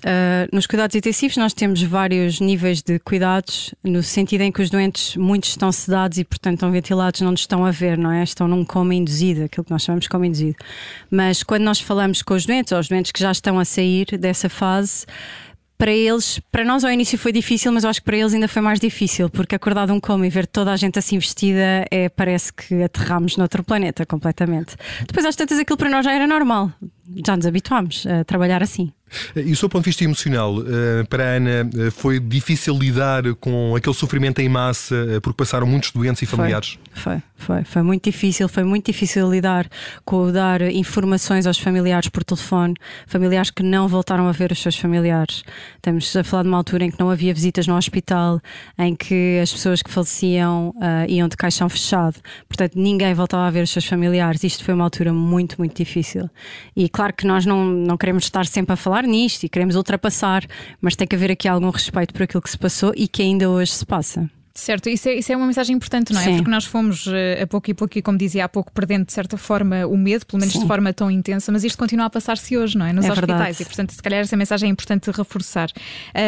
nos 0.54 0.66
cuidados 0.66 0.96
intensivos 0.96 1.36
nós 1.38 1.54
temos 1.54 1.82
vários 1.84 2.40
níveis 2.40 2.82
de 2.82 3.00
cuidados, 3.00 3.74
no 3.84 4.02
sentido 4.02 4.42
em 4.42 4.52
que 4.52 4.62
os 4.62 4.70
doentes, 4.70 5.16
muitos 5.18 5.50
estão 5.50 5.72
sedados 5.72 6.18
e, 6.18 6.24
portanto, 6.24 6.56
estão 6.56 6.72
ventilados, 6.72 7.22
não 7.22 7.32
nos 7.32 7.42
estão 7.42 7.66
a 7.66 7.72
ver, 7.72 7.98
não 7.98 8.12
é? 8.12 8.24
Estão 8.24 8.48
num 8.48 8.64
coma 8.64 8.96
induzido, 8.96 9.44
aquilo 9.44 9.66
que 9.66 9.72
nós 9.72 9.84
chamamos 9.84 10.04
de 10.04 10.10
coma 10.10 10.26
induzido. 10.28 10.56
Mas 11.12 11.44
quando 11.44 11.64
nós 11.64 11.80
falamos 11.80 12.22
com 12.22 12.34
os 12.34 12.46
doentes, 12.46 12.72
ou 12.72 12.80
os 12.80 12.88
doentes 12.88 13.12
que 13.12 13.20
já 13.20 13.32
estão 13.32 13.60
a 13.60 13.66
sair 13.66 14.18
dessa 14.18 14.50
fase, 14.50 15.06
para 15.78 15.92
eles, 15.92 16.40
para 16.52 16.64
nós 16.64 16.84
ao 16.84 16.92
início 16.92 17.18
foi 17.18 17.32
difícil, 17.32 17.72
mas 17.72 17.84
eu 17.84 17.90
acho 17.90 18.00
que 18.00 18.06
para 18.06 18.18
eles 18.18 18.34
ainda 18.34 18.48
foi 18.48 18.62
mais 18.62 18.80
difícil, 18.80 19.30
porque 19.30 19.56
acordar 19.56 19.86
de 19.86 19.92
um 19.92 20.00
coma 20.00 20.26
e 20.26 20.30
ver 20.30 20.48
toda 20.48 20.72
a 20.72 20.76
gente 20.76 20.98
assim 20.98 21.20
vestida 21.20 21.86
é, 21.92 22.10
parece 22.10 22.52
que 22.52 22.84
aterramos 22.84 23.38
noutro 23.38 23.64
planeta 23.64 24.06
completamente. 24.06 24.76
Depois 25.06 25.26
às 25.26 25.36
tantas 25.36 25.60
aquilo 25.60 25.78
para 25.78 25.90
nós 25.90 26.04
já 26.04 26.14
era 26.14 26.26
normal, 26.26 26.72
já 27.26 27.36
nos 27.36 27.46
habituámos 27.46 28.06
a 28.08 28.24
trabalhar 28.24 28.64
assim. 28.64 28.92
E 29.36 29.52
o 29.52 29.56
seu 29.56 29.70
ponto 29.70 29.84
de 29.84 29.90
vista 29.90 30.04
emocional, 30.04 30.56
eh, 30.60 31.04
para 31.04 31.24
a 31.24 31.36
Ana, 31.36 31.70
eh, 31.78 31.92
foi 31.92 32.20
difícil 32.20 32.78
lidar 32.78 33.24
com 33.36 33.74
aquele 33.76 33.96
sofrimento 33.96 34.40
em 34.40 34.50
massa 34.50 34.96
eh, 34.96 35.20
porque 35.22 35.38
passaram 35.38 35.66
muitos 35.66 35.92
doentes 35.92 36.22
e 36.22 36.26
familiares? 36.26 36.78
Foi, 36.94 37.22
foi, 37.38 37.64
foi 37.64 37.82
muito 37.82 38.04
difícil. 38.04 38.50
Foi 38.50 38.64
muito 38.64 38.88
difícil 38.88 39.30
lidar 39.30 39.68
com 40.04 40.24
o 40.24 40.32
dar 40.32 40.62
informações 40.62 41.46
aos 41.46 41.60
familiares 41.60 42.10
por 42.10 42.24
telefone, 42.24 42.74
familiares 43.06 43.52
que 43.52 43.64
não 43.64 43.88
voltaram 43.88 44.28
a 44.28 44.32
ver 44.32 44.52
os 44.52 44.60
seus 44.60 44.78
familiares. 44.78 45.44
Estamos 45.76 46.14
a 46.16 46.24
falar 46.24 46.44
de 46.44 46.50
uma 46.50 46.58
altura 46.58 46.86
em 46.86 46.92
que 46.92 47.00
não 47.00 47.10
havia 47.10 47.34
visitas 47.34 47.68
no 47.68 47.76
hospital, 47.76 48.42
em 48.78 48.96
que 48.96 49.40
as 49.42 49.54
pessoas 49.54 49.82
que 49.82 49.90
faleciam 49.90 50.70
uh, 50.78 51.10
iam 51.10 51.28
de 51.28 51.38
caixão 51.38 51.70
fechado, 51.70 52.20
portanto 52.48 52.74
ninguém 52.76 53.14
voltava 53.14 53.48
a 53.48 53.52
ver 53.52 53.64
os 53.64 53.70
seus 53.70 53.86
familiares. 53.86 54.44
Isto 54.44 54.64
foi 54.64 54.74
uma 54.74 54.84
altura 54.84 55.14
muito, 55.14 55.56
muito 55.60 55.76
difícil. 55.76 56.30
E 56.76 56.90
claro 56.90 57.14
que 57.14 57.26
nós 57.26 57.46
não, 57.46 57.66
não 57.66 57.98
queremos 57.98 58.24
estar 58.24 58.46
sempre 58.46 58.74
a 58.74 58.76
falar 58.76 59.04
nisto 59.04 59.44
e 59.44 59.50
queremos 59.50 59.76
ultrapassar, 59.76 60.44
mas 60.82 60.96
tem 60.96 61.08
que 61.08 61.16
haver 61.16 61.32
aqui 61.32 61.48
algum 61.48 61.70
respeito 61.70 62.14
por 62.14 62.24
aquilo 62.24 62.42
que 62.42 62.50
se 62.50 62.58
passou 62.58 62.94
e 62.96 63.08
que 63.08 63.22
ainda 63.22 63.50
hoje 63.50 63.72
se 63.72 63.86
passa. 63.86 64.37
Certo, 64.58 64.90
isso 64.90 65.08
é, 65.08 65.14
isso 65.14 65.32
é 65.32 65.38
uma 65.38 65.46
mensagem 65.46 65.76
importante, 65.76 66.12
não 66.12 66.20
é? 66.20 66.24
Sim. 66.24 66.38
Porque 66.38 66.50
nós 66.50 66.66
fomos 66.66 67.06
eh, 67.08 67.44
a 67.44 67.46
pouco 67.46 67.70
e 67.70 67.76
pouco, 67.76 67.96
e 67.96 68.02
como 68.02 68.18
dizia 68.18 68.44
há 68.44 68.50
pouco, 68.50 68.72
perdendo 68.72 69.06
de 69.06 69.14
certa 69.14 69.38
forma 69.38 69.86
o 69.86 69.96
medo, 69.96 70.26
pelo 70.26 70.40
menos 70.40 70.56
Sim. 70.56 70.62
de 70.62 70.68
forma 70.68 70.92
tão 70.92 71.12
intensa, 71.12 71.52
mas 71.52 71.64
isto 71.64 71.78
continua 71.78 72.06
a 72.08 72.10
passar-se 72.10 72.58
hoje, 72.58 72.76
não 72.76 72.88
é? 72.88 72.92
Nos 72.92 73.06
é 73.06 73.12
hospitais. 73.12 73.38
Verdade. 73.38 73.62
E 73.62 73.66
portanto, 73.66 73.92
se 73.92 74.02
calhar 74.02 74.20
essa 74.20 74.36
mensagem 74.36 74.68
é 74.68 74.72
importante 74.72 75.12
reforçar. 75.12 75.70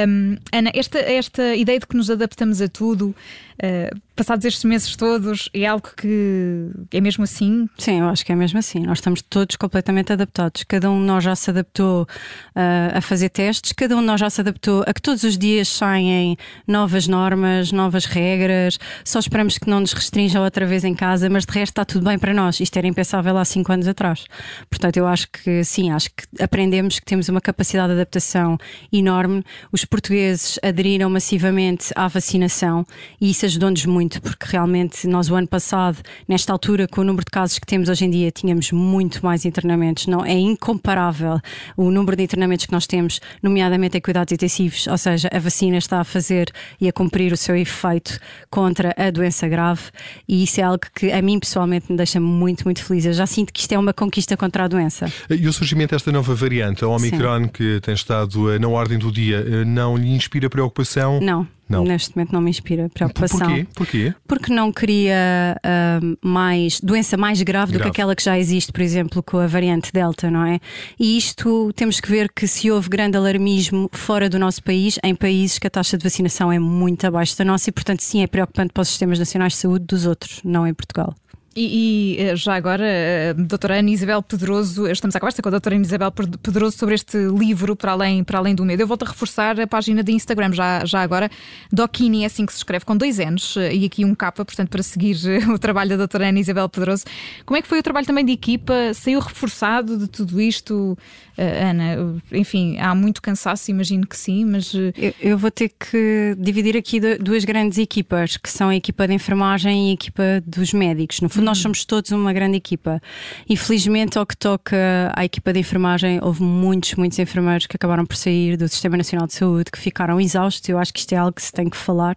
Um, 0.07 0.37
Ana, 0.53 0.71
esta, 0.75 0.99
esta 0.99 1.55
ideia 1.55 1.79
de 1.79 1.87
que 1.87 1.97
nos 1.97 2.07
adaptamos 2.11 2.61
a 2.61 2.67
tudo, 2.67 3.15
uh, 3.63 3.99
passados 4.15 4.45
estes 4.45 4.63
meses 4.63 4.95
todos, 4.95 5.49
é 5.53 5.65
algo 5.65 5.89
que 5.95 6.69
é 6.91 7.01
mesmo 7.01 7.23
assim? 7.23 7.69
Sim, 7.77 7.99
eu 7.99 8.09
acho 8.09 8.25
que 8.25 8.31
é 8.31 8.35
mesmo 8.35 8.59
assim. 8.59 8.79
Nós 8.79 8.97
estamos 8.97 9.21
todos 9.21 9.55
completamente 9.55 10.11
adaptados. 10.11 10.63
Cada 10.63 10.89
um 10.91 10.99
de 10.99 11.05
nós 11.05 11.23
já 11.23 11.35
se 11.35 11.49
adaptou 11.49 12.03
uh, 12.03 12.97
a 12.97 13.01
fazer 13.01 13.29
testes, 13.29 13.71
cada 13.73 13.95
um 13.95 14.01
de 14.01 14.05
nós 14.05 14.19
já 14.19 14.29
se 14.29 14.41
adaptou 14.41 14.83
a 14.85 14.93
que 14.93 15.01
todos 15.01 15.23
os 15.23 15.37
dias 15.37 15.67
saem 15.67 16.37
novas 16.67 17.07
normas, 17.07 17.71
novas 17.71 18.05
regras 18.05 18.19
regras, 18.29 18.79
só 19.03 19.19
esperamos 19.19 19.57
que 19.57 19.69
não 19.69 19.79
nos 19.79 19.93
restringam 19.93 20.43
outra 20.43 20.65
vez 20.65 20.83
em 20.83 20.93
casa, 20.93 21.29
mas 21.29 21.45
de 21.45 21.51
resto 21.51 21.71
está 21.71 21.85
tudo 21.85 22.05
bem 22.05 22.17
para 22.17 22.33
nós. 22.33 22.59
Isto 22.59 22.77
era 22.77 22.87
impensável 22.87 23.37
há 23.37 23.45
cinco 23.45 23.71
anos 23.71 23.87
atrás. 23.87 24.25
Portanto, 24.69 24.97
eu 24.97 25.07
acho 25.07 25.27
que 25.31 25.63
sim, 25.63 25.91
acho 25.91 26.09
que 26.09 26.43
aprendemos 26.43 26.99
que 26.99 27.05
temos 27.05 27.29
uma 27.29 27.41
capacidade 27.41 27.89
de 27.89 27.93
adaptação 27.93 28.57
enorme. 28.91 29.43
Os 29.71 29.85
portugueses 29.85 30.59
aderiram 30.63 31.09
massivamente 31.09 31.91
à 31.95 32.07
vacinação 32.07 32.85
e 33.19 33.31
isso 33.31 33.45
ajudou-nos 33.49 33.85
muito, 33.85 34.21
porque 34.21 34.45
realmente 34.47 35.07
nós, 35.07 35.29
o 35.29 35.35
ano 35.35 35.47
passado, 35.47 35.97
nesta 36.27 36.51
altura, 36.53 36.87
com 36.87 37.01
o 37.01 37.03
número 37.03 37.25
de 37.25 37.31
casos 37.31 37.59
que 37.59 37.65
temos 37.65 37.89
hoje 37.89 38.05
em 38.05 38.09
dia, 38.09 38.31
tínhamos 38.31 38.71
muito 38.71 39.23
mais 39.25 39.45
internamentos. 39.45 40.07
Não, 40.07 40.25
é 40.25 40.33
incomparável 40.33 41.39
o 41.75 41.91
número 41.91 42.15
de 42.15 42.23
internamentos 42.23 42.65
que 42.65 42.71
nós 42.71 42.87
temos, 42.87 43.19
nomeadamente 43.43 43.97
em 43.97 44.01
cuidados 44.01 44.31
intensivos, 44.31 44.87
ou 44.87 44.97
seja, 44.97 45.29
a 45.31 45.39
vacina 45.39 45.77
está 45.77 45.99
a 45.99 46.03
fazer 46.03 46.51
e 46.79 46.87
a 46.87 46.93
cumprir 46.93 47.33
o 47.33 47.37
seu 47.37 47.55
efeito 47.55 48.19
contra 48.49 48.93
a 48.97 49.09
doença 49.11 49.47
grave 49.47 49.89
e 50.27 50.43
isso 50.43 50.61
é 50.61 50.63
algo 50.63 50.81
que 50.95 51.11
a 51.11 51.21
mim 51.21 51.39
pessoalmente 51.39 51.91
me 51.91 51.97
deixa 51.97 52.19
muito, 52.19 52.63
muito 52.65 52.83
feliz. 52.83 53.05
Eu 53.05 53.13
já 53.13 53.25
sinto 53.25 53.51
que 53.51 53.59
isto 53.61 53.71
é 53.71 53.79
uma 53.79 53.93
conquista 53.93 54.37
contra 54.37 54.65
a 54.65 54.67
doença. 54.67 55.11
E 55.29 55.47
o 55.47 55.53
surgimento 55.53 55.95
desta 55.95 56.11
nova 56.11 56.33
variante, 56.35 56.83
a 56.83 56.87
Omicron, 56.87 57.43
Sim. 57.43 57.49
que 57.49 57.79
tem 57.81 57.93
estado 57.93 58.51
eh, 58.51 58.59
na 58.59 58.67
ordem 58.67 58.97
do 58.97 59.11
dia, 59.11 59.37
eh, 59.37 59.65
não 59.65 59.97
lhe 59.97 60.09
inspira 60.09 60.49
preocupação? 60.49 61.19
Não. 61.19 61.47
Não. 61.69 61.83
Neste 61.83 62.15
momento 62.15 62.31
não 62.33 62.41
me 62.41 62.49
inspira 62.49 62.89
preocupação. 62.89 63.39
Porquê? 63.39 63.67
Porquê? 63.75 64.13
Porque 64.27 64.53
não 64.53 64.71
queria 64.71 65.55
uh, 65.63 66.17
mais 66.27 66.79
doença 66.81 67.15
mais 67.15 67.41
grave, 67.41 67.59
grave, 67.59 67.73
do 67.73 67.81
que 67.81 67.87
aquela 67.87 68.15
que 68.15 68.23
já 68.23 68.37
existe, 68.37 68.71
por 68.71 68.81
exemplo, 68.81 69.21
com 69.21 69.37
a 69.37 69.47
variante 69.47 69.91
Delta, 69.91 70.29
não 70.29 70.45
é? 70.45 70.59
E 70.99 71.17
isto 71.17 71.71
temos 71.73 71.99
que 71.99 72.09
ver 72.09 72.31
que 72.33 72.47
se 72.47 72.71
houve 72.71 72.89
grande 72.89 73.17
alarmismo 73.17 73.89
fora 73.91 74.29
do 74.29 74.39
nosso 74.39 74.63
país, 74.63 74.97
em 75.03 75.15
países 75.15 75.59
que 75.59 75.67
a 75.67 75.69
taxa 75.69 75.97
de 75.97 76.03
vacinação 76.03 76.51
é 76.51 76.59
muito 76.59 77.05
abaixo 77.05 77.37
da 77.37 77.45
nossa 77.45 77.69
e, 77.69 77.73
portanto, 77.73 78.01
sim, 78.01 78.21
é 78.21 78.27
preocupante 78.27 78.73
para 78.73 78.81
os 78.81 78.89
sistemas 78.89 79.19
nacionais 79.19 79.53
de 79.53 79.59
saúde 79.59 79.85
dos 79.85 80.05
outros, 80.05 80.41
não 80.43 80.67
em 80.67 80.73
Portugal. 80.73 81.15
E, 81.55 82.17
e, 82.17 82.21
eh, 82.21 82.35
já 82.35 82.55
agora, 82.55 82.85
a 83.31 83.33
doutora 83.33 83.79
Ana 83.79 83.89
Isabel 83.89 84.21
Pedroso, 84.21 84.87
estamos 84.87 85.15
à 85.15 85.19
conversa 85.19 85.41
com 85.41 85.49
a 85.49 85.51
doutora 85.51 85.75
Ana 85.75 85.85
Isabel 85.85 86.11
Pedroso 86.11 86.77
sobre 86.77 86.93
este 86.93 87.17
livro 87.17 87.75
Para 87.75 87.93
Além, 87.93 88.23
para 88.23 88.37
além 88.37 88.53
do 88.53 88.63
Medo. 88.63 88.83
Eu 88.83 88.87
volto 88.87 89.03
a 89.03 89.07
reforçar 89.07 89.59
a 89.59 89.65
página 89.65 90.03
de 90.03 90.11
Instagram 90.11 90.53
já, 90.53 90.85
já 90.85 91.01
agora, 91.01 91.29
Docini, 91.71 92.23
é 92.23 92.27
assim 92.27 92.45
que 92.45 92.53
se 92.53 92.59
escreve, 92.59 92.85
com 92.85 92.95
dois 92.95 93.17
N's 93.17 93.57
eh, 93.57 93.73
e 93.73 93.85
aqui 93.85 94.05
um 94.05 94.13
K, 94.13 94.31
portanto, 94.31 94.69
para 94.69 94.83
seguir 94.83 95.17
eh, 95.25 95.39
o 95.51 95.57
trabalho 95.57 95.89
da 95.89 95.97
doutora 95.97 96.29
Ana 96.29 96.39
Isabel 96.39 96.69
Pedroso. 96.69 97.05
Como 97.45 97.57
é 97.57 97.61
que 97.63 97.67
foi 97.67 97.79
o 97.79 97.83
trabalho 97.83 98.05
também 98.05 98.23
de 98.23 98.31
equipa? 98.31 98.93
Saiu 98.93 99.19
reforçado 99.19 99.97
de 99.97 100.07
tudo 100.07 100.39
isto? 100.39 100.95
Ana, 101.41 102.21
enfim, 102.31 102.77
há 102.79 102.93
muito 102.93 103.21
cansaço, 103.21 103.71
imagino 103.71 104.05
que 104.05 104.17
sim, 104.17 104.45
mas. 104.45 104.73
Eu, 104.73 105.13
eu 105.19 105.37
vou 105.37 105.51
ter 105.51 105.69
que 105.69 106.35
dividir 106.37 106.75
aqui 106.75 106.99
duas 107.17 107.45
grandes 107.45 107.77
equipas, 107.77 108.37
que 108.37 108.49
são 108.49 108.69
a 108.69 108.75
equipa 108.75 109.07
de 109.07 109.13
enfermagem 109.13 109.87
e 109.87 109.89
a 109.91 109.93
equipa 109.93 110.23
dos 110.45 110.73
médicos. 110.73 111.21
No 111.21 111.29
fundo, 111.29 111.45
nós 111.45 111.57
somos 111.57 111.85
todos 111.85 112.11
uma 112.11 112.33
grande 112.33 112.57
equipa. 112.57 113.01
Infelizmente, 113.47 114.17
ao 114.17 114.25
que 114.25 114.35
toca 114.35 114.77
à 115.15 115.25
equipa 115.25 115.53
de 115.53 115.59
enfermagem, 115.59 116.19
houve 116.21 116.43
muitos, 116.43 116.95
muitos 116.95 117.17
enfermeiros 117.19 117.65
que 117.65 117.75
acabaram 117.75 118.05
por 118.05 118.15
sair 118.15 118.57
do 118.57 118.67
Sistema 118.67 118.97
Nacional 118.97 119.27
de 119.27 119.33
Saúde, 119.33 119.71
que 119.71 119.79
ficaram 119.79 120.19
exaustos. 120.19 120.67
Eu 120.67 120.77
acho 120.77 120.93
que 120.93 120.99
isto 120.99 121.13
é 121.13 121.17
algo 121.17 121.33
que 121.33 121.41
se 121.41 121.51
tem 121.51 121.69
que 121.69 121.77
falar. 121.77 122.15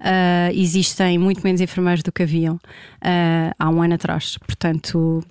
Uh, 0.00 0.52
existem 0.52 1.18
muito 1.18 1.42
menos 1.42 1.60
enfermeiros 1.60 2.02
do 2.02 2.12
que 2.12 2.22
haviam 2.22 2.54
uh, 2.56 3.54
há 3.58 3.68
um 3.68 3.82
ano 3.82 3.94
atrás. 3.94 4.38
Portanto, 4.38 5.22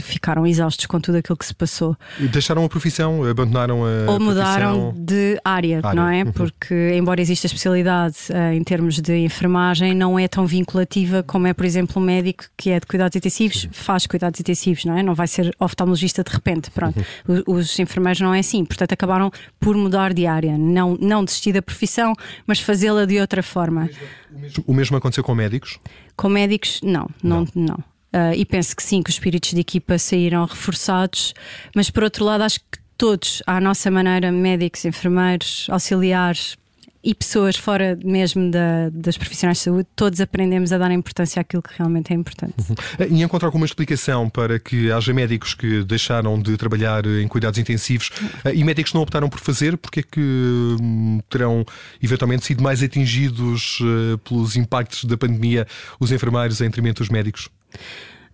ficaram 0.00 0.46
exaustos 0.46 0.86
com 0.86 1.00
tudo 1.00 1.16
aquilo 1.16 1.36
que 1.36 1.46
se 1.46 1.54
passou. 1.54 1.96
E 2.18 2.26
deixaram 2.28 2.64
a 2.64 2.68
profissão, 2.68 3.24
abandonaram 3.24 3.84
a 3.84 4.10
Ou 4.10 4.20
mudaram 4.20 4.92
profissão... 4.92 5.04
de 5.04 5.40
área, 5.44 5.80
área, 5.82 5.94
não 5.94 6.08
é? 6.08 6.24
Uhum. 6.24 6.32
Porque, 6.32 6.92
embora 6.94 7.20
exista 7.20 7.46
especialidade 7.46 8.16
uh, 8.30 8.52
em 8.52 8.62
termos 8.64 9.00
de 9.00 9.16
enfermagem, 9.18 9.94
não 9.94 10.18
é 10.18 10.26
tão 10.26 10.46
vinculativa 10.46 11.22
como 11.22 11.46
é, 11.46 11.54
por 11.54 11.64
exemplo, 11.64 12.00
um 12.00 12.04
médico 12.04 12.44
que 12.56 12.70
é 12.70 12.80
de 12.80 12.86
cuidados 12.86 13.16
intensivos, 13.16 13.64
uhum. 13.64 13.70
faz 13.72 14.06
cuidados 14.06 14.40
intensivos, 14.40 14.84
não 14.84 14.96
é? 14.96 15.02
Não 15.02 15.14
vai 15.14 15.26
ser 15.26 15.54
oftalmologista 15.58 16.22
de 16.22 16.30
repente, 16.30 16.70
pronto. 16.70 16.98
Uhum. 17.28 17.42
Os, 17.46 17.70
os 17.70 17.78
enfermeiros 17.78 18.20
não 18.20 18.34
é 18.34 18.40
assim, 18.40 18.64
portanto 18.64 18.92
acabaram 18.92 19.30
por 19.60 19.76
mudar 19.76 20.12
de 20.12 20.26
área, 20.26 20.56
não, 20.58 20.96
não 21.00 21.24
desistir 21.24 21.52
da 21.52 21.62
profissão, 21.62 22.12
mas 22.46 22.60
fazê-la 22.60 23.04
de 23.04 23.20
outra 23.20 23.42
forma. 23.42 23.88
O 24.34 24.38
mesmo, 24.38 24.64
o 24.66 24.74
mesmo 24.74 24.96
aconteceu 24.96 25.24
com 25.24 25.34
médicos? 25.34 25.78
Com 26.16 26.28
médicos, 26.28 26.80
não, 26.82 27.08
não, 27.22 27.46
não. 27.54 27.66
não. 27.66 27.95
Uh, 28.16 28.32
e 28.34 28.46
penso 28.46 28.74
que 28.74 28.82
sim, 28.82 29.02
que 29.02 29.10
os 29.10 29.16
espíritos 29.16 29.50
de 29.52 29.60
equipa 29.60 29.98
saíram 29.98 30.46
reforçados, 30.46 31.34
mas 31.74 31.90
por 31.90 32.02
outro 32.02 32.24
lado, 32.24 32.44
acho 32.44 32.60
que 32.60 32.78
todos, 32.96 33.42
à 33.46 33.60
nossa 33.60 33.90
maneira, 33.90 34.32
médicos, 34.32 34.86
enfermeiros, 34.86 35.66
auxiliares 35.68 36.56
e 37.04 37.14
pessoas 37.14 37.56
fora 37.56 37.96
mesmo 38.02 38.50
da, 38.50 38.88
das 38.90 39.18
profissionais 39.18 39.58
de 39.58 39.64
saúde, 39.64 39.86
todos 39.94 40.18
aprendemos 40.18 40.72
a 40.72 40.78
dar 40.78 40.90
importância 40.90 41.40
àquilo 41.40 41.62
que 41.62 41.76
realmente 41.76 42.10
é 42.10 42.16
importante. 42.16 42.54
Uhum. 42.58 43.16
E 43.18 43.22
encontrar 43.22 43.48
alguma 43.48 43.66
explicação 43.66 44.30
para 44.30 44.58
que 44.58 44.90
haja 44.90 45.12
médicos 45.12 45.52
que 45.52 45.84
deixaram 45.84 46.40
de 46.40 46.56
trabalhar 46.56 47.04
em 47.04 47.28
cuidados 47.28 47.58
intensivos 47.58 48.08
uh, 48.44 48.48
e 48.52 48.64
médicos 48.64 48.94
não 48.94 49.02
optaram 49.02 49.28
por 49.28 49.40
fazer, 49.40 49.76
porque 49.76 50.00
é 50.00 50.02
que 50.02 50.20
um, 50.20 51.20
terão 51.28 51.66
eventualmente 52.02 52.46
sido 52.46 52.62
mais 52.62 52.82
atingidos 52.82 53.78
pelos 54.24 54.56
impactos 54.56 55.04
da 55.04 55.18
pandemia 55.18 55.66
os 56.00 56.10
enfermeiros 56.10 56.62
em 56.62 56.64
detrimento 56.64 57.02
dos 57.02 57.10
médicos? 57.10 57.50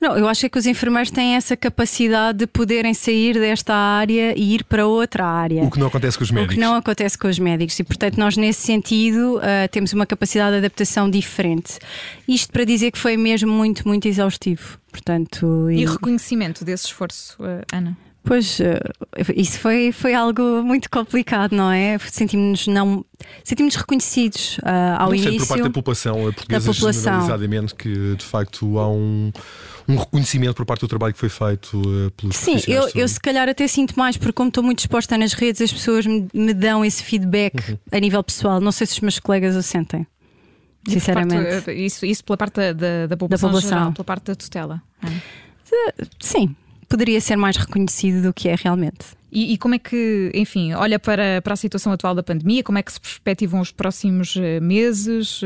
Não, 0.02 0.18
eu 0.18 0.26
acho 0.26 0.50
que 0.50 0.58
os 0.58 0.66
enfermeiros 0.66 1.12
têm 1.12 1.36
essa 1.36 1.56
capacidade 1.56 2.38
de 2.38 2.46
poderem 2.48 2.92
sair 2.92 3.34
desta 3.34 3.72
área 3.72 4.36
e 4.36 4.56
ir 4.56 4.64
para 4.64 4.84
outra 4.84 5.24
área. 5.24 5.62
O 5.62 5.70
que 5.70 5.78
não 5.78 5.86
acontece 5.86 6.18
com 6.18 6.24
os 6.24 6.30
médicos. 6.32 6.52
O 6.52 6.58
que 6.58 6.60
não 6.60 6.74
acontece 6.74 7.16
com 7.16 7.28
os 7.28 7.38
médicos. 7.38 7.78
E, 7.78 7.84
portanto, 7.84 8.16
nós, 8.16 8.36
nesse 8.36 8.62
sentido, 8.62 9.36
uh, 9.36 9.68
temos 9.70 9.92
uma 9.92 10.04
capacidade 10.04 10.50
de 10.50 10.58
adaptação 10.58 11.08
diferente. 11.08 11.78
Isto 12.26 12.52
para 12.52 12.64
dizer 12.64 12.90
que 12.90 12.98
foi 12.98 13.16
mesmo 13.16 13.52
muito, 13.52 13.86
muito 13.86 14.08
exaustivo. 14.08 14.76
Portanto, 14.90 15.70
e... 15.70 15.82
e 15.82 15.86
reconhecimento 15.86 16.64
desse 16.64 16.86
esforço, 16.86 17.40
uh, 17.40 17.62
Ana? 17.72 17.96
Pois, 18.24 18.60
uh, 18.60 19.32
isso 19.34 19.58
foi, 19.58 19.90
foi 19.90 20.14
algo 20.14 20.62
muito 20.62 20.88
complicado, 20.88 21.56
não 21.56 21.70
é? 21.70 21.98
Sentimos-nos 21.98 22.66
não 22.68 23.04
sentimos 23.42 23.74
reconhecidos 23.74 24.58
uh, 24.58 24.96
ao 24.98 25.08
não 25.08 25.14
início. 25.14 25.38
por 25.38 25.48
parte 25.48 25.62
da 25.62 25.70
população 25.70 26.14
portuguesa, 26.22 26.66
da 26.68 26.74
população. 26.74 27.02
generalizadamente, 27.02 27.74
que 27.74 28.16
de 28.16 28.24
facto 28.24 28.78
há 28.78 28.88
um 28.88 29.32
um 29.88 29.96
reconhecimento 29.96 30.54
por 30.54 30.64
parte 30.64 30.80
do 30.82 30.88
trabalho 30.88 31.12
que 31.12 31.18
foi 31.18 31.28
feito 31.28 31.80
uh, 31.80 32.10
pelos 32.12 32.36
Sim, 32.36 32.56
eu, 32.68 32.88
eu 32.94 33.06
se 33.08 33.20
calhar 33.20 33.48
até 33.48 33.66
sinto 33.66 33.98
mais, 33.98 34.16
porque 34.16 34.32
como 34.32 34.48
estou 34.48 34.62
muito 34.62 34.80
exposta 34.80 35.18
nas 35.18 35.32
redes, 35.32 35.60
as 35.60 35.72
pessoas 35.72 36.06
me, 36.06 36.28
me 36.32 36.54
dão 36.54 36.84
esse 36.84 37.02
feedback 37.02 37.70
uhum. 37.70 37.78
a 37.90 37.98
nível 37.98 38.22
pessoal. 38.22 38.60
Não 38.60 38.72
sei 38.72 38.86
se 38.86 38.94
os 38.94 39.00
meus 39.00 39.18
colegas 39.18 39.56
o 39.56 39.62
sentem. 39.62 40.06
Sinceramente. 40.88 41.64
Parte, 41.64 41.70
eh, 41.70 41.74
isso, 41.74 42.04
isso 42.04 42.24
pela 42.24 42.36
parte 42.36 42.54
da, 42.54 42.72
da, 42.72 43.06
da, 43.06 43.16
população, 43.16 43.50
da 43.50 43.54
população. 43.54 43.78
Geral, 43.78 43.92
pela 43.92 44.04
parte 44.04 44.24
da 44.24 44.34
tutela. 44.34 44.82
É? 45.04 45.94
Sim, 46.20 46.54
poderia 46.88 47.20
ser 47.20 47.36
mais 47.36 47.56
reconhecido 47.56 48.22
do 48.22 48.32
que 48.32 48.48
é 48.48 48.54
realmente. 48.54 49.06
E, 49.30 49.54
e, 49.54 49.58
como 49.58 49.74
é 49.74 49.78
que, 49.78 50.30
enfim, 50.34 50.74
olha 50.74 50.98
para, 50.98 51.40
para 51.40 51.54
a 51.54 51.56
situação 51.56 51.90
atual 51.90 52.14
da 52.14 52.22
pandemia, 52.22 52.62
como 52.62 52.76
é 52.76 52.82
que 52.82 52.92
se 52.92 53.00
perspectivam 53.00 53.62
os 53.62 53.72
próximos 53.72 54.36
eh, 54.36 54.60
meses? 54.60 55.40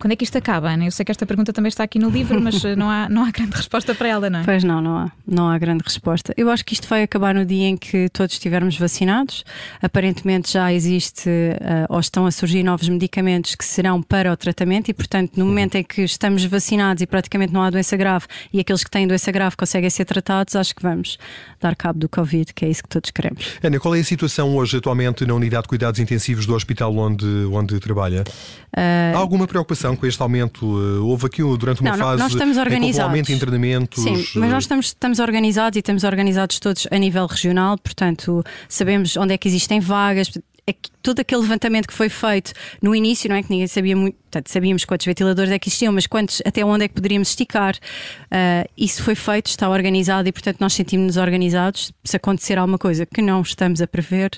Quando 0.00 0.12
é 0.12 0.16
que 0.16 0.24
isto 0.24 0.38
acaba, 0.38 0.70
Ana? 0.70 0.86
Eu 0.86 0.90
sei 0.90 1.04
que 1.04 1.12
esta 1.12 1.26
pergunta 1.26 1.52
também 1.52 1.68
está 1.68 1.84
aqui 1.84 1.98
no 1.98 2.08
livro, 2.08 2.40
mas 2.40 2.64
eh, 2.64 2.74
não 2.74 2.88
há, 2.88 3.06
não 3.10 3.22
há 3.22 3.30
grande 3.30 3.54
resposta 3.54 3.94
para 3.94 4.08
ela, 4.08 4.30
não 4.30 4.40
é? 4.40 4.44
Pois 4.44 4.64
não, 4.64 4.80
não 4.80 4.96
há. 4.96 5.12
Não 5.26 5.48
há 5.50 5.58
grande 5.58 5.84
resposta. 5.84 6.32
Eu 6.38 6.48
acho 6.48 6.64
que 6.64 6.72
isto 6.72 6.88
vai 6.88 7.02
acabar 7.02 7.34
no 7.34 7.44
dia 7.44 7.66
em 7.66 7.76
que 7.76 8.08
todos 8.08 8.34
estivermos 8.34 8.78
vacinados. 8.78 9.44
Aparentemente 9.82 10.54
já 10.54 10.72
existe 10.72 11.28
uh, 11.28 11.86
ou 11.90 12.00
estão 12.00 12.24
a 12.24 12.30
surgir 12.30 12.62
novos 12.62 12.88
medicamentos 12.88 13.54
que 13.54 13.64
serão 13.64 14.02
para 14.02 14.32
o 14.32 14.36
tratamento 14.38 14.88
e, 14.88 14.94
portanto, 14.94 15.36
no 15.36 15.44
momento 15.44 15.74
em 15.74 15.84
que 15.84 16.00
estamos 16.00 16.46
vacinados 16.46 17.02
e 17.02 17.06
praticamente 17.06 17.52
não 17.52 17.60
há 17.60 17.68
doença 17.68 17.94
grave 17.94 18.24
e 18.50 18.58
aqueles 18.58 18.82
que 18.82 18.90
têm 18.90 19.06
doença 19.06 19.30
grave 19.30 19.54
conseguem 19.54 19.90
ser 19.90 20.06
tratados, 20.06 20.56
acho 20.56 20.74
que 20.74 20.82
vamos 20.82 21.18
dar 21.60 21.76
cabo 21.76 21.98
do 21.98 22.08
Covid, 22.08 22.54
que 22.54 22.64
é 22.64 22.70
isso 22.70 22.82
que 22.82 22.88
todos 22.88 23.10
queremos. 23.10 23.58
Ana, 23.62 23.78
qual 23.78 23.94
é 23.94 24.00
a 24.00 24.04
situação 24.04 24.56
hoje, 24.56 24.78
atualmente, 24.78 25.26
na 25.26 25.34
unidade 25.34 25.64
de 25.64 25.68
cuidados 25.68 26.00
intensivos 26.00 26.46
do 26.46 26.54
hospital 26.54 26.96
onde, 26.96 27.26
onde 27.52 27.78
trabalha? 27.78 28.24
Uh... 28.74 29.14
Há 29.14 29.18
alguma 29.18 29.46
preocupação? 29.46 29.89
Com 29.96 30.06
este 30.06 30.20
aumento? 30.22 30.64
Eh, 30.64 30.98
houve 31.00 31.26
aqui 31.26 31.42
durante 31.42 31.80
uma 31.80 31.90
não, 31.90 31.98
fase 31.98 32.22
nós 32.22 32.32
estamos 32.32 32.56
organizados. 32.56 33.30
em 33.30 33.38
treinamentos? 33.38 34.02
Sim, 34.02 34.24
mas 34.36 34.50
nós 34.50 34.64
estamos, 34.64 34.86
estamos 34.86 35.18
organizados 35.18 35.76
e 35.76 35.80
estamos 35.80 36.04
organizados 36.04 36.58
todos 36.58 36.86
a 36.90 36.98
nível 36.98 37.26
regional, 37.26 37.78
portanto 37.78 38.44
sabemos 38.68 39.16
onde 39.16 39.34
é 39.34 39.38
que 39.38 39.48
existem 39.48 39.80
vagas, 39.80 40.30
é 40.66 40.72
que 40.72 40.90
todo 41.02 41.20
aquele 41.20 41.42
levantamento 41.42 41.86
que 41.86 41.94
foi 41.94 42.08
feito 42.08 42.52
no 42.80 42.94
início, 42.94 43.28
não 43.28 43.36
é 43.36 43.42
que 43.42 43.50
ninguém 43.50 43.66
sabia 43.66 43.96
muito, 43.96 44.16
portanto, 44.16 44.48
sabíamos 44.48 44.84
quantos 44.84 45.06
ventiladores 45.06 45.50
é 45.50 45.58
que 45.58 45.68
existiam, 45.68 45.92
mas 45.92 46.06
quantos, 46.06 46.40
até 46.44 46.64
onde 46.64 46.84
é 46.84 46.88
que 46.88 46.94
poderíamos 46.94 47.30
esticar. 47.30 47.74
Uh, 47.74 48.68
isso 48.76 49.02
foi 49.02 49.14
feito, 49.14 49.46
está 49.46 49.68
organizado 49.68 50.28
e, 50.28 50.32
portanto, 50.32 50.58
nós 50.60 50.72
sentimos-nos 50.72 51.16
organizados. 51.16 51.92
Se 52.04 52.16
acontecer 52.16 52.58
alguma 52.58 52.78
coisa 52.78 53.04
que 53.04 53.20
não 53.20 53.42
estamos 53.42 53.82
a 53.82 53.86
prever, 53.86 54.30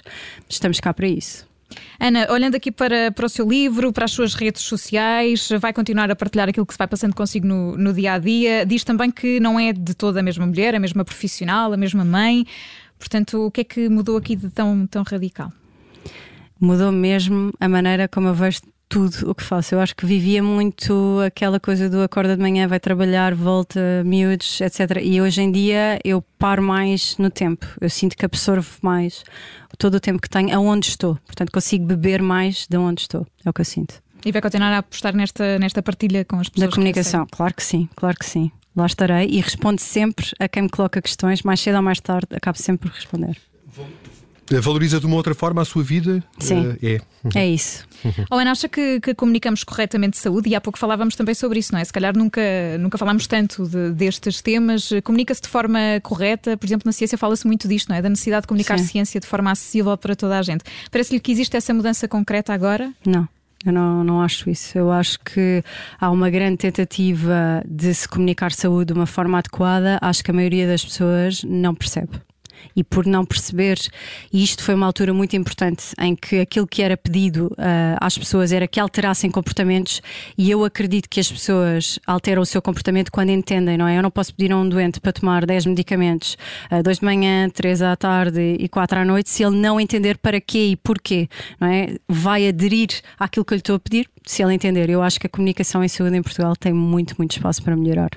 estamos 0.49 0.81
cá 0.81 0.95
para 0.95 1.07
isso. 1.07 1.52
Ana, 1.99 2.27
olhando 2.31 2.55
aqui 2.55 2.71
para, 2.71 3.11
para 3.13 3.27
o 3.27 3.29
seu 3.29 3.49
livro, 3.49 3.93
para 3.93 4.05
as 4.05 4.11
suas 4.13 4.35
redes 4.35 4.63
sociais, 4.63 5.49
vai 5.61 5.73
continuar 5.73 6.11
a 6.11 6.17
partilhar 6.17 6.49
aquilo 6.49 6.67
que 6.67 6.73
se 6.73 6.79
vai 6.79 6.89
passando 6.89 7.15
consigo 7.15 7.47
no, 7.47 7.77
no 7.77 7.93
dia 7.93 8.15
a 8.15 8.19
dia. 8.19 8.67
Diz 8.67 8.85
também 8.85 9.11
que 9.11 9.39
não 9.41 9.59
é 9.59 9.73
de 9.73 9.95
toda 9.95 10.21
a 10.21 10.23
mesma 10.23 10.47
mulher, 10.47 10.75
a 10.75 10.81
mesma 10.81 11.05
profissional, 11.05 11.73
a 11.73 11.77
mesma 11.77 12.05
mãe. 12.05 12.47
Portanto, 12.99 13.47
o 13.47 13.51
que 13.51 13.63
é 13.63 13.65
que 13.65 13.89
mudou 13.89 14.17
aqui 14.17 14.37
de 14.37 14.49
tão, 14.51 14.87
tão 14.87 15.03
radical? 15.03 15.53
Mudou 16.61 16.93
mesmo 16.93 17.53
a 17.59 17.69
maneira 17.69 18.07
como 18.07 18.29
eu 18.29 18.35
vejo 18.35 18.61
tudo 18.93 19.31
o 19.31 19.35
que 19.35 19.43
faço. 19.43 19.75
Eu 19.75 19.81
acho 19.81 19.97
que 19.97 20.05
vivia 20.05 20.43
muito 20.43 21.19
aquela 21.25 21.59
coisa 21.59 21.89
do 21.89 22.03
acorda 22.03 22.37
de 22.37 22.43
manhã, 22.43 22.69
vai 22.69 22.79
trabalhar, 22.79 23.35
volta, 23.35 23.81
miúdos, 24.05 24.61
etc. 24.61 25.01
E 25.03 25.19
hoje 25.19 25.41
em 25.41 25.51
dia 25.51 25.99
eu 26.05 26.23
paro 26.39 26.63
mais 26.63 27.17
no 27.17 27.31
tempo. 27.31 27.67
Eu 27.81 27.89
sinto 27.89 28.15
que 28.15 28.27
absorvo 28.27 28.71
mais 28.83 29.25
todo 29.83 29.97
o 29.97 30.01
tempo 30.01 30.23
que 30.23 30.31
tenho 30.31 30.55
aonde 30.55 30.89
estou. 30.89 31.19
Portanto, 31.27 31.51
consigo 31.51 31.85
beber 31.85 32.23
mais 32.23 32.69
de 32.71 32.77
onde 32.77 33.01
estou. 33.01 33.27
É 33.45 33.51
o 33.51 33.53
que 33.53 33.63
eu 33.63 33.65
sinto. 33.65 34.01
E 34.25 34.31
vai 34.31 34.41
continuar 34.41 34.73
a 34.73 34.79
apostar 34.79 35.13
nesta, 35.13 35.59
nesta 35.59 35.83
partilha 35.83 36.25
com 36.25 36.39
as 36.39 36.49
pessoas? 36.49 36.71
Da 36.71 36.75
comunicação, 36.75 37.27
que 37.27 37.37
claro 37.37 37.53
que 37.53 37.65
sim, 37.65 37.89
claro 37.97 38.17
que 38.17 38.25
sim. 38.25 38.53
Lá 38.77 38.87
estarei 38.87 39.27
e 39.29 39.41
respondo 39.41 39.81
sempre 39.81 40.27
a 40.39 40.47
quem 40.47 40.63
me 40.63 40.69
coloca 40.69 41.03
questões, 41.03 41.43
mais 41.43 41.59
cedo 41.59 41.75
ou 41.77 41.83
mais 41.83 41.99
tarde, 41.99 42.29
acabo 42.31 42.57
sempre 42.59 42.89
por 42.89 42.95
responder. 42.95 43.37
Valoriza 44.51 45.01
de 45.01 45.07
uma 45.07 45.17
outra 45.17 45.35
forma 45.35 45.63
a 45.63 45.65
sua 45.65 45.83
vida? 45.83 46.23
Sim. 46.39 46.69
Uh, 46.69 46.79
é. 46.83 47.01
É 47.35 47.47
isso. 47.49 47.87
Oh, 48.31 48.35
Ana, 48.35 48.51
acha 48.51 48.69
que, 48.69 49.01
que, 49.01 49.15
comunicamos 49.15 49.63
corretamente 49.63 50.17
de 50.17 50.19
saúde? 50.19 50.49
E 50.49 50.55
há 50.57 50.61
pouco 50.61 50.79
falávamos 50.79 51.15
também 51.15 51.35
sobre 51.35 51.61
isso, 51.61 51.73
não 51.73 51.79
é? 51.79 51.85
Se 51.85 51.93
calhar 51.93 52.17
nunca, 52.17 52.41
nunca 52.81 52.99
falámos 52.99 53.29
tanto 53.29 53.65
de, 53.69 53.93
destes 53.93 54.43
temas. 54.43 54.91
Comunica-se 55.05 55.41
de 55.41 55.49
forma 55.49 55.79
correta? 56.03 56.57
Por 56.57 56.67
exemplo, 56.67 56.83
na 56.85 56.93
ciência 56.93 57.17
fala-se 57.17 57.47
muito 57.47 57.69
disto, 57.69 57.89
não 57.91 57.97
é? 57.97 58.03
Da 58.03 58.09
necessidade 58.09 58.43
de 58.43 58.49
comunicar 58.49 58.79
Sim. 58.79 58.87
ciência 58.87 59.21
de 59.21 59.27
forma 59.27 59.53
acessível 59.53 59.97
para 59.97 60.17
toda 60.17 60.37
a 60.37 60.43
gente. 60.43 60.65
Parece-lhe 60.91 61.21
que 61.21 61.31
existe 61.31 61.57
essa 61.57 61.73
mudança 61.73 62.09
concreta 62.09 62.53
agora? 62.53 62.93
Não. 63.07 63.29
Eu 63.65 63.73
não, 63.73 64.03
não 64.03 64.21
acho 64.21 64.51
isso. 64.51 64.77
Eu 64.77 64.91
acho 64.91 65.21
que 65.21 65.63
há 66.01 66.11
uma 66.11 66.29
grande 66.29 66.57
tentativa 66.57 67.63
de 67.65 67.95
se 67.95 68.09
comunicar 68.09 68.51
saúde 68.51 68.87
de 68.87 68.93
uma 68.93 69.07
forma 69.07 69.39
adequada. 69.39 69.99
Acho 70.03 70.25
que 70.25 70.31
a 70.33 70.35
maioria 70.35 70.67
das 70.67 70.85
pessoas 70.85 71.45
não 71.45 71.73
percebe 71.75 72.21
e 72.75 72.83
por 72.85 73.07
não 73.07 73.25
perceber, 73.25 73.79
e 74.33 74.43
isto 74.43 74.63
foi 74.63 74.75
uma 74.75 74.87
altura 74.87 75.13
muito 75.13 75.37
importante 75.37 75.95
em 75.99 76.15
que 76.15 76.41
aquilo 76.41 76.67
que 76.67 76.83
era 76.83 76.97
pedido 76.97 77.47
uh, 77.53 77.99
às 78.01 78.17
pessoas 78.17 78.53
era 78.53 78.67
que 78.67 78.81
alterassem 78.81 79.31
comportamentos, 79.31 80.01
e 80.37 80.51
eu 80.51 80.65
acredito 80.65 81.09
que 81.09 81.21
as 81.21 81.31
pessoas 81.31 81.99
alteram 82.07 82.43
o 82.43 82.47
seu 82.47 82.63
comportamento 82.63 83.11
quando 83.11 83.31
entendem, 83.31 83.77
não 83.77 83.87
é? 83.87 83.99
Eu 83.99 84.03
não 84.03 84.11
posso 84.11 84.35
pedir 84.35 84.53
a 84.53 84.57
um 84.57 84.69
doente 84.69 85.01
para 85.01 85.13
tomar 85.13 85.47
10 85.47 85.67
medicamentos, 85.67 86.37
uh, 86.71 86.83
dois 86.83 86.99
de 86.99 87.05
manhã, 87.05 87.49
três 87.49 87.83
à 87.83 87.95
tarde 87.97 88.57
e 88.59 88.69
quatro 88.69 88.99
à 88.99 89.05
noite, 89.05 89.31
se 89.31 89.43
ele 89.45 89.57
não 89.57 89.81
entender 89.81 90.19
para 90.19 90.41
quê 90.41 90.69
e 90.69 90.77
porquê, 90.77 91.29
não 91.61 91.69
é? 91.69 91.97
Vai 92.09 92.49
aderir 92.49 92.89
àquilo 93.19 93.45
que 93.45 93.55
eu 93.55 93.57
lhe 93.57 93.61
estou 93.61 93.77
a 93.77 93.81
pedir, 93.81 94.09
se 94.25 94.43
ele 94.43 94.55
entender. 94.55 94.89
Eu 94.91 95.03
acho 95.03 95.19
que 95.21 95.27
a 95.27 95.31
comunicação 95.31 95.83
em 95.83 95.89
saúde 95.89 96.17
em 96.17 96.23
Portugal 96.23 96.55
tem 96.57 96.73
muito, 96.73 97.15
muito 97.19 97.33
espaço 97.33 97.63
para 97.63 97.77
melhorar. 97.77 98.11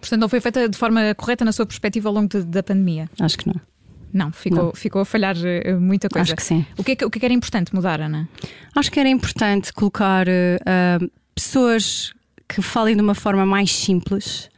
Portanto, 0.00 0.20
não 0.20 0.28
foi 0.28 0.40
feita 0.40 0.68
de 0.68 0.78
forma 0.78 1.14
correta 1.14 1.44
na 1.44 1.52
sua 1.52 1.66
perspectiva 1.66 2.08
ao 2.08 2.14
longo 2.14 2.28
de, 2.28 2.42
da 2.42 2.62
pandemia? 2.62 3.10
Acho 3.20 3.38
que 3.38 3.48
não. 3.48 3.60
Não, 4.12 4.32
ficou, 4.32 4.64
não. 4.64 4.74
ficou 4.74 5.02
a 5.02 5.04
falhar 5.04 5.36
eh, 5.44 5.74
muita 5.74 6.08
coisa. 6.08 6.22
Acho 6.22 6.36
que 6.36 6.42
sim. 6.42 6.64
O 6.76 6.84
que, 6.84 6.92
é, 6.92 7.06
o 7.06 7.10
que, 7.10 7.18
é 7.18 7.26
era 7.26 7.34
importante 7.34 7.74
mudar, 7.74 8.00
Ana? 8.00 8.28
Acho 8.74 8.90
que 8.90 8.98
era 8.98 9.08
importante 9.08 9.72
colocar 9.72 10.26
uh, 10.28 11.10
pessoas 11.34 12.12
que 12.48 12.62
falem 12.62 12.96
de 12.96 13.02
uma 13.02 13.14
forma 13.14 13.44
mais 13.44 13.70
simples 13.70 14.48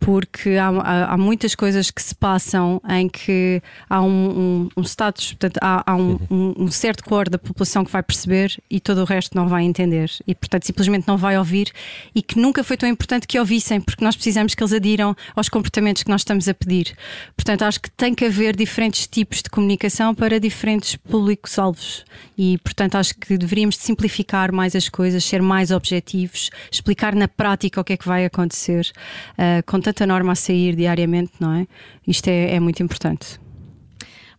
porque 0.00 0.50
há, 0.56 0.68
há, 0.68 1.12
há, 1.12 1.16
muitas 1.18 1.54
coisas 1.54 1.90
que 1.90 2.02
se 2.02 2.14
passam 2.14 2.80
em 2.88 3.06
que 3.06 3.62
há 3.88 4.00
um, 4.00 4.08
um, 4.08 4.68
um 4.78 4.82
status, 4.82 5.34
portanto, 5.34 5.58
há, 5.60 5.92
há 5.92 5.94
um, 5.94 6.18
uhum. 6.30 6.54
um, 6.56 6.70
certo 6.70 7.04
cor 7.04 7.28
da 7.28 7.38
população 7.38 7.84
que 7.84 7.92
vai 7.92 8.02
perceber 8.02 8.58
e 8.70 8.80
todo 8.80 9.02
o 9.02 9.04
resto 9.04 9.36
não 9.36 9.46
vai 9.46 9.62
entender 9.62 10.10
e, 10.26 10.34
portanto, 10.34 10.64
simplesmente 10.64 11.06
não 11.06 11.18
vai 11.18 11.36
ouvir 11.36 11.70
e 12.14 12.22
que 12.22 12.38
nunca 12.38 12.64
foi 12.64 12.78
tão 12.78 12.88
importante 12.88 13.26
que 13.26 13.38
ouvissem, 13.38 13.78
porque 13.78 14.02
nós 14.02 14.16
precisamos 14.16 14.54
que 14.54 14.62
eles 14.62 14.72
adiram 14.72 15.14
aos 15.36 15.50
comportamentos 15.50 16.02
que 16.02 16.10
nós 16.10 16.22
estamos 16.22 16.48
a 16.48 16.54
pedir. 16.54 16.96
Portanto, 17.36 17.62
acho 17.62 17.80
que 17.80 17.90
tem 17.90 18.14
que 18.14 18.24
haver 18.24 18.56
diferentes 18.56 19.06
tipos 19.06 19.42
de 19.42 19.50
comunicação 19.50 20.14
para 20.14 20.40
diferentes 20.40 20.96
públicos-alvos 20.96 22.06
e, 22.38 22.56
portanto, 22.58 22.94
acho 22.94 23.14
que 23.16 23.36
deveríamos 23.36 23.76
simplificar 23.76 24.50
mais 24.50 24.74
as 24.74 24.88
coisas, 24.88 25.22
ser 25.22 25.42
mais 25.42 25.70
objetivos, 25.70 26.48
explicar 26.72 27.14
na 27.14 27.28
prática 27.28 27.80
o 27.80 27.84
que 27.84 27.92
é 27.92 27.96
que 27.98 28.08
vai 28.08 28.24
acontecer. 28.24 28.90
Uh, 29.32 29.62
tanta 29.92 30.06
norma 30.06 30.32
a 30.32 30.34
sair 30.36 30.74
diariamente, 30.74 31.32
não 31.38 31.54
é? 31.54 31.66
Isto 32.06 32.28
é, 32.28 32.54
é 32.54 32.60
muito 32.60 32.82
importante. 32.82 33.38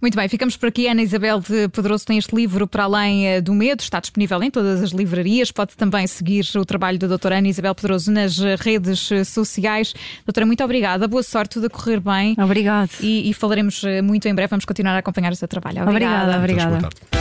Muito 0.02 0.16
bem, 0.16 0.28
ficamos 0.28 0.58
por 0.58 0.68
aqui. 0.68 0.88
Ana 0.88 1.04
Isabel 1.04 1.40
de 1.40 1.70
Pedroso 1.70 2.08
tem 2.08 2.18
este 2.18 2.36
livro 2.36 2.66
Para 2.66 2.86
Além 2.86 3.28
eh, 3.28 3.40
do 3.40 3.54
Medo, 3.54 3.82
está 3.82 4.00
disponível 4.00 4.42
em 4.42 4.50
todas 4.50 4.82
as 4.82 4.90
livrarias. 4.90 5.52
Pode 5.52 5.78
também 5.78 6.08
seguir 6.08 6.44
o 6.56 6.66
trabalho 6.66 6.98
da 6.98 7.06
doutora 7.06 7.38
Ana 7.38 7.48
Isabel 7.48 7.76
Pedroso 7.76 8.12
nas 8.12 8.40
redes 8.60 9.12
eh, 9.12 9.24
sociais. 9.24 9.94
Doutora, 10.26 10.48
muito 10.48 10.64
obrigada. 10.64 11.08
Boa 11.08 11.22
sorte, 11.22 11.52
tudo 11.52 11.68
a 11.68 11.70
correr 11.70 12.00
bem. 12.00 12.36
Obrigada. 12.40 12.90
E, 13.00 13.30
e, 13.30 13.34
falaremos 13.36 13.84
eh, 13.84 14.02
muito 14.02 14.28
em 14.28 14.34
breve. 14.34 14.50
Vamos 14.50 14.66
continuar 14.66 14.96
a 14.96 15.00
acompanhar 15.00 15.32
o 15.32 15.36
seu 15.36 15.48
trabalho. 15.48 15.84
Obrigada. 15.84 16.36
Obrigada. 16.40 16.78
obrigada. 16.78 17.21